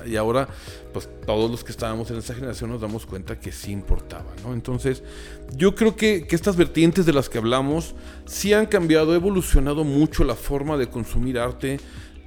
Y 0.06 0.16
ahora, 0.16 0.48
pues 0.92 1.08
todos 1.26 1.50
los 1.50 1.64
que 1.64 1.72
estábamos 1.72 2.10
en 2.10 2.18
esa 2.18 2.34
generación 2.34 2.70
nos 2.70 2.80
damos 2.80 3.06
cuenta 3.06 3.38
que 3.38 3.52
sí 3.52 3.72
importaba, 3.72 4.32
¿no? 4.44 4.52
Entonces, 4.52 5.02
yo 5.54 5.74
creo 5.74 5.96
que, 5.96 6.26
que 6.26 6.36
estas 6.36 6.56
vertientes 6.56 7.06
de 7.06 7.12
las 7.12 7.28
que 7.28 7.38
hablamos 7.38 7.94
sí 8.26 8.52
han 8.52 8.66
cambiado, 8.66 9.12
ha 9.12 9.16
evolucionado 9.16 9.84
mucho 9.84 10.24
la 10.24 10.34
forma 10.34 10.76
de 10.76 10.88
consumir 10.88 11.38
arte, 11.38 11.80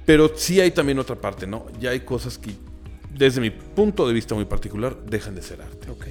pero 0.04 0.32
sí 0.36 0.60
hay 0.60 0.70
también 0.70 0.98
otra 0.98 1.16
parte, 1.16 1.46
¿no? 1.46 1.66
Ya 1.80 1.90
hay 1.90 2.00
cosas 2.00 2.38
que, 2.38 2.50
desde 3.10 3.40
mi 3.40 3.50
punto 3.50 4.06
de 4.06 4.14
vista 4.14 4.34
muy 4.34 4.44
particular, 4.44 4.96
dejan 5.04 5.34
de 5.34 5.42
ser 5.42 5.62
arte. 5.62 5.90
Ok. 5.90 6.06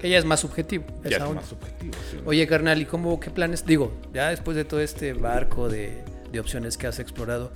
Que 0.00 0.10
ya 0.10 0.18
es 0.18 0.24
más 0.24 0.40
subjetivo. 0.40 0.84
Ya 1.04 1.16
es 1.16 1.22
onda. 1.22 1.36
más 1.36 1.48
subjetivo. 1.48 1.94
sí. 2.10 2.18
Oye, 2.24 2.46
carnal, 2.46 2.80
¿y 2.80 2.84
cómo, 2.84 3.18
qué 3.18 3.30
planes? 3.30 3.64
Digo, 3.64 3.92
ya 4.12 4.30
después 4.30 4.56
de 4.56 4.64
todo 4.64 4.80
este 4.80 5.14
barco 5.14 5.68
de, 5.68 6.04
de 6.30 6.40
opciones 6.40 6.76
que 6.76 6.86
has 6.86 6.98
explorado, 6.98 7.50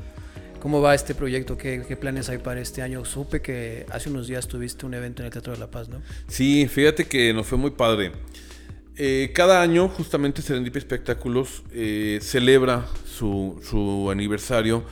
¿cómo 0.60 0.80
va 0.80 0.94
este 0.94 1.14
proyecto? 1.14 1.56
¿Qué, 1.58 1.82
qué 1.86 1.96
planes 1.96 2.28
hay 2.28 2.38
para 2.38 2.60
este 2.60 2.82
año? 2.82 3.04
Supe 3.04 3.42
que 3.42 3.86
hace 3.90 4.10
unos 4.10 4.28
días 4.28 4.46
tuviste 4.46 4.86
un 4.86 4.94
evento 4.94 5.22
en 5.22 5.26
el 5.26 5.32
Teatro 5.32 5.52
de 5.52 5.58
la 5.58 5.70
Paz, 5.70 5.88
¿no? 5.88 6.00
Sí, 6.28 6.68
fíjate 6.68 7.06
que 7.06 7.32
nos 7.32 7.46
fue 7.46 7.58
muy 7.58 7.70
padre. 7.70 8.12
Eh, 8.96 9.32
cada 9.34 9.62
año, 9.62 9.88
justamente 9.88 10.42
Serendipia 10.42 10.78
Espectáculos 10.78 11.62
eh, 11.72 12.18
celebra 12.22 12.86
su, 13.06 13.60
su 13.68 14.10
aniversario 14.10 14.84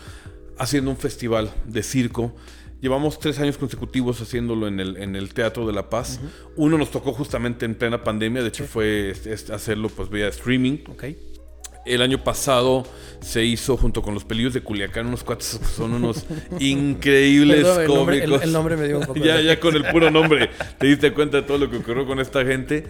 haciendo 0.59 0.91
un 0.91 0.97
festival 0.97 1.53
de 1.67 1.83
circo 1.83 2.35
Llevamos 2.81 3.19
tres 3.19 3.41
años 3.41 3.59
consecutivos 3.59 4.21
haciéndolo 4.21 4.69
en 4.69 4.79
el, 4.79 4.97
en 4.99 5.17
el 5.17 5.35
Teatro 5.35 5.67
de 5.67 5.73
la 5.73 5.91
Paz. 5.91 6.21
Uno 6.55 6.79
nos 6.79 6.93
tocó 6.93 7.13
justamente 7.13 7.67
en 7.67 7.75
plena 7.75 8.05
pandemia, 8.05 8.43
de 8.43 8.49
hecho 8.49 8.67
fue 8.67 9.11
este, 9.11 9.33
este, 9.33 9.53
hacerlo 9.53 9.89
pues 9.89 10.09
vía 10.09 10.29
streaming. 10.29 10.79
Ok. 10.89 11.05
El 11.95 12.03
año 12.03 12.23
pasado 12.23 12.85
se 13.21 13.45
hizo 13.45 13.77
junto 13.77 14.01
con 14.03 14.15
los 14.15 14.25
pelillos 14.25 14.55
de 14.55 14.61
Culiacán, 14.61 15.07
unos 15.09 15.25
cuates 15.25 15.59
son 15.77 15.93
unos 15.95 16.25
increíbles 16.61 17.65
Perdón, 17.65 17.81
el 17.83 17.89
nombre- 17.89 18.19
cómicos. 18.21 18.43
el- 18.43 18.49
el 18.49 18.53
nombre 18.53 18.77
me 18.77 18.87
dio 18.87 18.99
un 19.01 19.07
poco 19.07 19.19
ya, 19.25 19.41
ya 19.41 19.59
con 19.59 19.75
el 19.75 19.85
puro 19.87 20.11
nombre 20.11 20.51
te 20.79 20.87
diste 20.87 21.13
cuenta 21.13 21.39
de 21.39 21.43
todo 21.45 21.59
lo 21.59 21.71
que 21.71 21.79
ocurrió 21.79 22.07
con 22.07 22.21
esta 22.21 22.45
gente. 22.45 22.87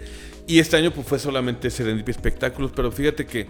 Y 0.49 0.57
este 0.57 0.77
año 0.77 0.89
pues 0.91 1.05
fue 1.05 1.19
solamente 1.19 1.69
Serendipia 1.69 2.11
Espectáculos, 2.11 2.71
pero 2.75 2.91
fíjate 2.91 3.23
que 3.27 3.45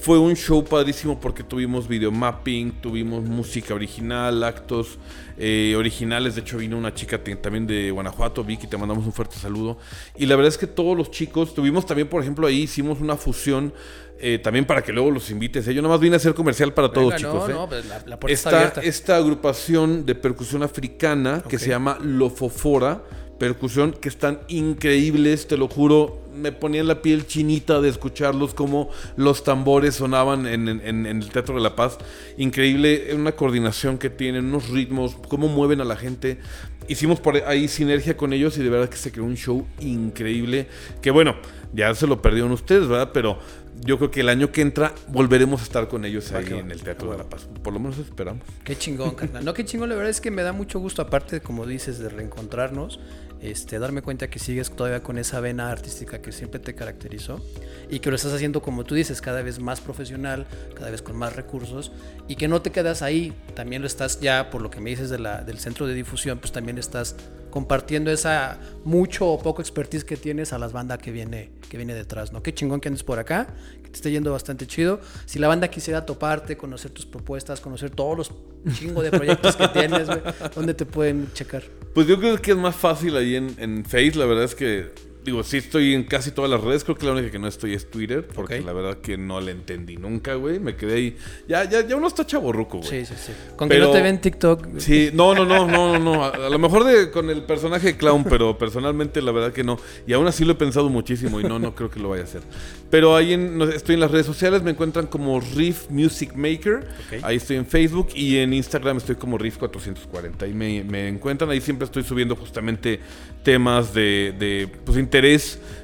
fue 0.00 0.20
un 0.20 0.36
show 0.36 0.64
padrísimo 0.64 1.18
porque 1.18 1.42
tuvimos 1.42 1.88
videomapping, 1.88 2.80
tuvimos 2.80 3.24
música 3.24 3.74
original, 3.74 4.44
actos 4.44 4.98
eh, 5.36 5.74
originales. 5.76 6.36
De 6.36 6.42
hecho, 6.42 6.58
vino 6.58 6.78
una 6.78 6.94
chica 6.94 7.20
también 7.42 7.66
de 7.66 7.90
Guanajuato, 7.90 8.44
Vicky, 8.44 8.68
te 8.68 8.76
mandamos 8.76 9.04
un 9.04 9.12
fuerte 9.12 9.34
saludo. 9.36 9.78
Y 10.16 10.26
la 10.26 10.36
verdad 10.36 10.50
es 10.50 10.58
que 10.58 10.68
todos 10.68 10.96
los 10.96 11.10
chicos, 11.10 11.54
tuvimos 11.54 11.84
también, 11.86 12.06
por 12.06 12.22
ejemplo, 12.22 12.46
ahí 12.46 12.62
hicimos 12.62 13.00
una 13.00 13.16
fusión. 13.16 13.72
eh, 14.20 14.38
también 14.38 14.64
para 14.64 14.82
que 14.82 14.92
luego 14.92 15.10
los 15.10 15.30
invites. 15.30 15.66
¿eh? 15.68 15.74
Yo 15.74 15.82
nomás 15.82 15.98
vine 16.00 16.14
a 16.14 16.18
hacer 16.18 16.34
comercial 16.34 16.72
para 16.72 16.90
todos, 16.92 17.14
Venga, 17.14 17.18
chicos. 17.18 17.48
No, 17.48 17.50
¿eh? 17.50 17.54
no, 17.54 17.68
pues 17.68 17.86
la, 17.86 18.02
la 18.06 18.18
puerta 18.20 18.32
está, 18.34 18.50
Está 18.50 18.56
abierta. 18.58 18.80
esta 18.82 19.16
agrupación 19.16 20.06
de 20.06 20.14
percusión 20.14 20.62
africana 20.62 21.42
que 21.48 21.58
se 21.58 21.68
llama 21.70 21.98
Lofofora. 22.00 23.02
Percusión 23.38 23.92
que 23.92 24.08
están 24.08 24.40
increíbles, 24.48 25.46
te 25.46 25.56
lo 25.56 25.68
juro. 25.68 26.18
Me 26.34 26.52
ponía 26.52 26.84
la 26.84 27.02
piel 27.02 27.26
chinita 27.26 27.80
de 27.80 27.88
escucharlos 27.88 28.54
como 28.54 28.90
los 29.16 29.42
tambores 29.42 29.96
sonaban 29.96 30.46
en, 30.46 30.68
en- 30.68 31.06
el 31.06 31.28
Teatro 31.30 31.56
de 31.56 31.60
la 31.60 31.74
Paz. 31.74 31.98
Increíble, 32.36 33.08
una 33.14 33.32
coordinación 33.32 33.98
que 33.98 34.08
tienen, 34.10 34.44
unos 34.46 34.68
ritmos, 34.68 35.16
cómo 35.28 35.48
mueven 35.48 35.80
a 35.80 35.84
la 35.84 35.96
gente. 35.96 36.38
Hicimos 36.86 37.20
por 37.20 37.36
ahí 37.36 37.68
sinergia 37.68 38.16
con 38.16 38.32
ellos 38.32 38.56
y 38.56 38.62
de 38.62 38.70
verdad 38.70 38.88
que 38.88 38.96
se 38.96 39.10
creó 39.12 39.24
un 39.24 39.36
show 39.36 39.66
increíble. 39.80 40.68
Que 41.02 41.10
bueno, 41.10 41.36
ya 41.74 41.94
se 41.94 42.06
lo 42.06 42.22
perdieron 42.22 42.52
ustedes, 42.52 42.86
¿verdad? 42.88 43.10
Pero 43.12 43.38
yo 43.80 43.98
creo 43.98 44.10
que 44.10 44.20
el 44.20 44.28
año 44.28 44.50
que 44.52 44.60
entra 44.60 44.94
volveremos 45.08 45.60
a 45.60 45.64
estar 45.64 45.88
con 45.88 46.04
ellos 46.04 46.32
Va 46.32 46.38
ahí 46.38 46.46
en 46.52 46.70
el 46.70 46.82
Teatro 46.82 47.10
de 47.12 47.18
la 47.18 47.24
Paz. 47.24 47.48
Por 47.62 47.72
lo 47.72 47.80
menos 47.80 47.98
esperamos. 47.98 48.44
Qué 48.64 48.76
chingón, 48.76 49.14
carnal. 49.14 49.44
No, 49.44 49.54
qué 49.54 49.64
chingón, 49.64 49.88
la 49.88 49.94
verdad 49.94 50.10
es 50.10 50.20
que 50.20 50.30
me 50.30 50.42
da 50.42 50.52
mucho 50.52 50.78
gusto, 50.78 51.02
aparte, 51.02 51.40
como 51.40 51.66
dices, 51.66 51.98
de 51.98 52.08
reencontrarnos, 52.08 53.00
este, 53.40 53.78
darme 53.78 54.02
cuenta 54.02 54.28
que 54.28 54.38
sigues 54.38 54.70
todavía 54.70 55.02
con 55.02 55.16
esa 55.18 55.40
vena 55.40 55.70
artística 55.70 56.20
que 56.20 56.32
siempre 56.32 56.58
te 56.58 56.74
caracterizó 56.74 57.40
y 57.88 58.00
que 58.00 58.10
lo 58.10 58.16
estás 58.16 58.32
haciendo, 58.32 58.62
como 58.62 58.84
tú 58.84 58.94
dices, 58.94 59.20
cada 59.20 59.42
vez 59.42 59.60
más 59.60 59.80
profesional, 59.80 60.46
cada 60.74 60.90
vez 60.90 61.02
con 61.02 61.16
más 61.16 61.36
recursos 61.36 61.92
y 62.26 62.36
que 62.36 62.48
no 62.48 62.60
te 62.62 62.72
quedas 62.72 63.02
ahí, 63.02 63.32
también 63.54 63.82
lo 63.82 63.86
estás 63.86 64.20
ya, 64.20 64.50
por 64.50 64.60
lo 64.60 64.70
que 64.70 64.80
me 64.80 64.90
dices 64.90 65.08
de 65.10 65.18
la, 65.18 65.42
del 65.42 65.58
centro 65.58 65.86
de 65.86 65.94
difusión, 65.94 66.38
pues 66.38 66.52
también 66.52 66.78
estás 66.78 67.14
compartiendo 67.58 68.12
esa 68.12 68.56
mucho 68.84 69.26
o 69.26 69.42
poco 69.42 69.60
expertise 69.60 70.04
que 70.04 70.16
tienes 70.16 70.52
a 70.52 70.58
las 70.60 70.72
bandas 70.72 70.98
que 70.98 71.10
viene, 71.10 71.50
que 71.68 71.76
viene 71.76 71.92
detrás, 71.92 72.32
¿no? 72.32 72.40
Qué 72.40 72.54
chingón 72.54 72.80
que 72.80 72.86
andes 72.86 73.02
por 73.02 73.18
acá, 73.18 73.48
que 73.82 73.90
te 73.90 73.96
esté 73.96 74.12
yendo 74.12 74.30
bastante 74.30 74.68
chido. 74.68 75.00
Si 75.26 75.40
la 75.40 75.48
banda 75.48 75.66
quisiera 75.66 76.06
toparte, 76.06 76.56
conocer 76.56 76.92
tus 76.92 77.04
propuestas, 77.04 77.60
conocer 77.60 77.90
todos 77.90 78.16
los 78.16 78.30
chingo 78.72 79.02
de 79.02 79.10
proyectos 79.10 79.56
que 79.56 79.66
tienes, 79.66 80.06
¿dónde 80.54 80.72
te 80.72 80.86
pueden 80.86 81.32
checar? 81.32 81.64
Pues 81.94 82.06
yo 82.06 82.20
creo 82.20 82.40
que 82.40 82.52
es 82.52 82.56
más 82.56 82.76
fácil 82.76 83.16
ahí 83.16 83.34
en, 83.34 83.52
en 83.58 83.84
Face. 83.84 84.12
La 84.14 84.26
verdad 84.26 84.44
es 84.44 84.54
que, 84.54 84.92
digo, 85.24 85.42
sí 85.42 85.58
estoy 85.58 85.94
en 85.94 86.04
casi 86.04 86.30
todas 86.30 86.50
las 86.50 86.60
redes. 86.60 86.84
Creo 86.84 86.96
que 86.96 87.06
la 87.06 87.12
única 87.12 87.30
que 87.30 87.38
no 87.38 87.48
estoy 87.48 87.74
es 87.74 87.90
Twitter. 87.90 88.26
Porque 88.34 88.60
la 88.60 88.72
verdad 88.72 88.98
que 88.98 89.16
no 89.16 89.40
la 89.40 89.50
entendí 89.50 89.96
nunca, 89.96 90.34
güey. 90.34 90.58
Me 90.58 90.76
quedé 90.76 90.94
ahí. 90.94 91.16
Ya, 91.48 91.64
ya, 91.68 91.86
ya 91.86 91.96
uno 91.96 92.06
está 92.08 92.26
chaborruco, 92.26 92.78
güey. 92.78 92.88
Sí, 92.88 93.04
sí, 93.06 93.14
sí. 93.26 93.32
Con 93.56 93.68
que 93.68 93.78
no 93.78 93.90
te 93.90 94.02
ven 94.02 94.20
TikTok. 94.20 94.78
Sí, 94.78 95.10
no, 95.12 95.34
no, 95.34 95.44
no, 95.44 95.66
no, 95.66 95.92
no, 95.92 95.98
no. 95.98 96.24
A, 96.24 96.28
a 96.28 96.48
lo 96.50 96.58
mejor 96.58 96.84
de, 96.84 97.10
con 97.10 97.28
el 97.30 97.42
personaje 97.42 97.88
de 97.88 97.96
clown, 97.96 98.24
pero 98.24 98.56
personalmente 98.58 99.20
la 99.22 99.32
verdad 99.32 99.52
que 99.52 99.64
no. 99.64 99.78
Y 100.06 100.12
aún 100.12 100.26
así 100.26 100.44
lo 100.44 100.52
he 100.52 100.56
pensado 100.56 100.88
muchísimo 100.88 101.40
y 101.40 101.44
no, 101.44 101.58
no 101.58 101.74
creo 101.74 101.90
que 101.90 102.00
lo 102.00 102.08
vaya 102.10 102.22
a 102.22 102.26
hacer. 102.26 102.42
Pero 102.90 103.14
ahí 103.16 103.32
en- 103.34 103.60
estoy 103.74 103.94
en 103.94 104.00
las 104.00 104.10
redes 104.10 104.26
sociales, 104.26 104.62
me 104.62 104.70
encuentran 104.70 105.06
como 105.06 105.40
Riff 105.40 105.90
Music 105.90 106.32
Maker. 106.34 106.88
Ahí 107.22 107.36
estoy 107.36 107.56
en 107.56 107.66
Facebook 107.66 108.08
y 108.14 108.36
en 108.38 108.52
Instagram 108.52 108.96
estoy 108.96 109.16
como 109.16 109.38
Riff440. 109.38 110.42
Ahí 110.42 110.54
me, 110.54 110.82
me 110.84 111.08
encuentran, 111.08 111.50
ahí 111.50 111.60
siempre 111.60 111.84
estoy 111.84 112.02
subiendo 112.04 112.34
justamente 112.36 113.00
temas 113.42 113.92
de, 113.94 114.34
de, 114.38 114.68
pues, 114.84 114.96
interés 114.98 115.17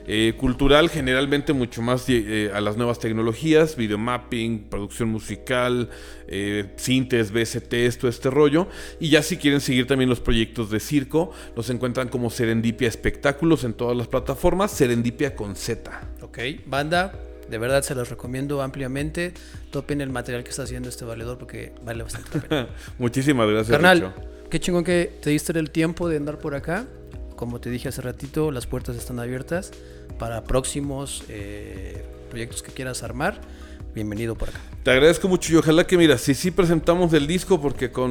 eh, 0.06 0.34
cultural, 0.36 0.90
generalmente 0.90 1.52
mucho 1.52 1.80
más 1.82 2.04
eh, 2.08 2.50
a 2.54 2.60
las 2.60 2.76
nuevas 2.76 2.98
tecnologías, 2.98 3.76
videomapping, 3.76 4.64
producción 4.68 5.08
musical, 5.08 5.88
eh, 6.28 6.72
sintes, 6.76 7.32
BSTs, 7.32 7.98
todo 7.98 8.10
este 8.10 8.30
rollo. 8.30 8.68
Y 9.00 9.08
ya 9.10 9.22
si 9.22 9.36
quieren 9.36 9.60
seguir 9.60 9.86
también 9.86 10.10
los 10.10 10.20
proyectos 10.20 10.70
de 10.70 10.80
circo, 10.80 11.32
los 11.56 11.70
encuentran 11.70 12.08
como 12.08 12.30
Serendipia 12.30 12.88
Espectáculos 12.88 13.64
en 13.64 13.74
todas 13.74 13.96
las 13.96 14.08
plataformas, 14.08 14.70
Serendipia 14.70 15.34
con 15.34 15.56
Z. 15.56 15.90
Ok, 16.20 16.38
banda, 16.66 17.12
de 17.48 17.58
verdad 17.58 17.82
se 17.82 17.94
los 17.94 18.10
recomiendo 18.10 18.62
ampliamente. 18.62 19.32
Topen 19.70 20.00
el 20.00 20.10
material 20.10 20.44
que 20.44 20.50
está 20.50 20.64
haciendo 20.64 20.88
este 20.88 21.04
valedor 21.04 21.38
porque 21.38 21.72
vale 21.82 22.02
bastante 22.02 22.30
la 22.34 22.42
pena. 22.42 22.68
Muchísimas 22.98 23.48
gracias. 23.48 23.70
Carnal, 23.70 24.00
Richo. 24.00 24.14
qué 24.50 24.60
chingón 24.60 24.84
que 24.84 25.10
te 25.22 25.30
diste 25.30 25.58
el 25.58 25.70
tiempo 25.70 26.08
de 26.08 26.18
andar 26.18 26.38
por 26.38 26.54
acá. 26.54 26.86
Como 27.36 27.60
te 27.60 27.70
dije 27.70 27.88
hace 27.88 28.00
ratito, 28.02 28.50
las 28.50 28.66
puertas 28.66 28.96
están 28.96 29.18
abiertas 29.18 29.72
para 30.18 30.44
próximos 30.44 31.24
eh, 31.28 32.04
proyectos 32.30 32.62
que 32.62 32.72
quieras 32.72 33.02
armar. 33.02 33.40
Bienvenido 33.94 34.34
por 34.34 34.48
acá. 34.48 34.58
Te 34.82 34.90
agradezco 34.90 35.28
mucho 35.28 35.52
y 35.52 35.56
ojalá 35.56 35.86
que, 35.86 35.96
mira, 35.96 36.18
si 36.18 36.34
sí 36.34 36.50
presentamos 36.50 37.12
el 37.12 37.28
disco, 37.28 37.60
porque 37.60 37.92
con 37.92 38.08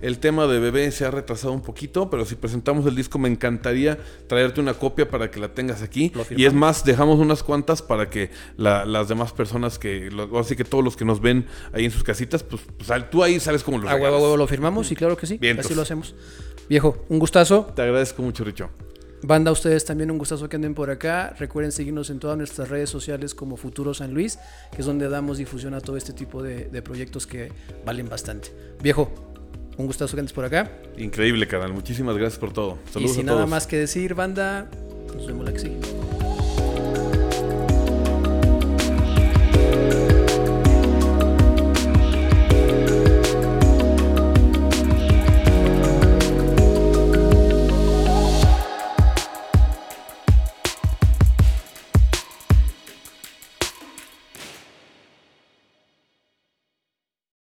el 0.00 0.18
tema 0.18 0.46
de 0.46 0.58
bebé 0.58 0.90
se 0.90 1.04
ha 1.04 1.10
retrasado 1.10 1.52
un 1.52 1.60
poquito, 1.60 2.08
pero 2.08 2.24
si 2.24 2.36
presentamos 2.36 2.86
el 2.86 2.96
disco 2.96 3.18
me 3.18 3.28
encantaría 3.28 3.98
traerte 4.28 4.60
una 4.62 4.72
copia 4.74 5.08
para 5.10 5.30
que 5.30 5.38
la 5.38 5.48
tengas 5.48 5.82
aquí. 5.82 6.10
Y 6.34 6.46
es 6.46 6.54
más, 6.54 6.84
dejamos 6.86 7.18
unas 7.18 7.42
cuantas 7.42 7.82
para 7.82 8.08
que 8.08 8.30
la- 8.56 8.86
las 8.86 9.08
demás 9.08 9.32
personas 9.32 9.78
que, 9.78 10.10
lo- 10.10 10.38
así 10.38 10.56
que 10.56 10.64
todos 10.64 10.82
los 10.82 10.96
que 10.96 11.04
nos 11.04 11.20
ven 11.20 11.46
ahí 11.74 11.84
en 11.84 11.90
sus 11.90 12.02
casitas, 12.02 12.42
pues, 12.42 12.62
pues, 12.78 13.10
tú 13.10 13.22
ahí 13.22 13.38
sabes 13.38 13.62
cómo 13.62 13.76
lo 13.78 13.84
A 13.88 13.92
huevo, 13.92 13.96
a 13.96 14.08
regalas. 14.08 14.22
huevo 14.22 14.36
lo 14.38 14.46
firmamos 14.46 14.90
y 14.90 14.96
claro 14.96 15.18
que 15.18 15.26
sí. 15.26 15.36
Vientos. 15.36 15.66
Así 15.66 15.74
lo 15.74 15.82
hacemos. 15.82 16.14
Viejo, 16.68 17.04
un 17.08 17.18
gustazo. 17.18 17.66
Te 17.74 17.82
agradezco 17.82 18.22
mucho, 18.22 18.44
Richo. 18.44 18.70
Banda, 19.22 19.50
ustedes 19.50 19.84
también 19.84 20.10
un 20.10 20.18
gustazo 20.18 20.48
que 20.48 20.56
anden 20.56 20.74
por 20.74 20.90
acá. 20.90 21.34
Recuerden 21.38 21.72
seguirnos 21.72 22.10
en 22.10 22.18
todas 22.18 22.36
nuestras 22.36 22.68
redes 22.68 22.90
sociales 22.90 23.34
como 23.34 23.56
Futuro 23.56 23.94
San 23.94 24.12
Luis, 24.14 24.38
que 24.72 24.80
es 24.80 24.86
donde 24.86 25.08
damos 25.08 25.38
difusión 25.38 25.74
a 25.74 25.80
todo 25.80 25.96
este 25.96 26.12
tipo 26.12 26.42
de, 26.42 26.66
de 26.66 26.82
proyectos 26.82 27.26
que 27.26 27.50
valen 27.84 28.08
bastante. 28.08 28.52
Viejo, 28.82 29.10
un 29.78 29.86
gustazo 29.86 30.14
que 30.16 30.20
andes 30.20 30.32
por 30.32 30.44
acá. 30.44 30.70
Increíble, 30.98 31.46
canal. 31.48 31.72
Muchísimas 31.72 32.16
gracias 32.16 32.38
por 32.38 32.52
todo. 32.52 32.78
y 32.88 32.92
Saludos 32.92 33.16
sin 33.16 33.22
a 33.22 33.32
todos. 33.32 33.36
nada 33.38 33.46
más 33.46 33.66
que 33.66 33.78
decir, 33.78 34.14
banda, 34.14 34.70
nos 35.14 35.26
vemos 35.26 35.44
la 35.44 35.52
que 35.52 35.58
sigue. 35.60 35.78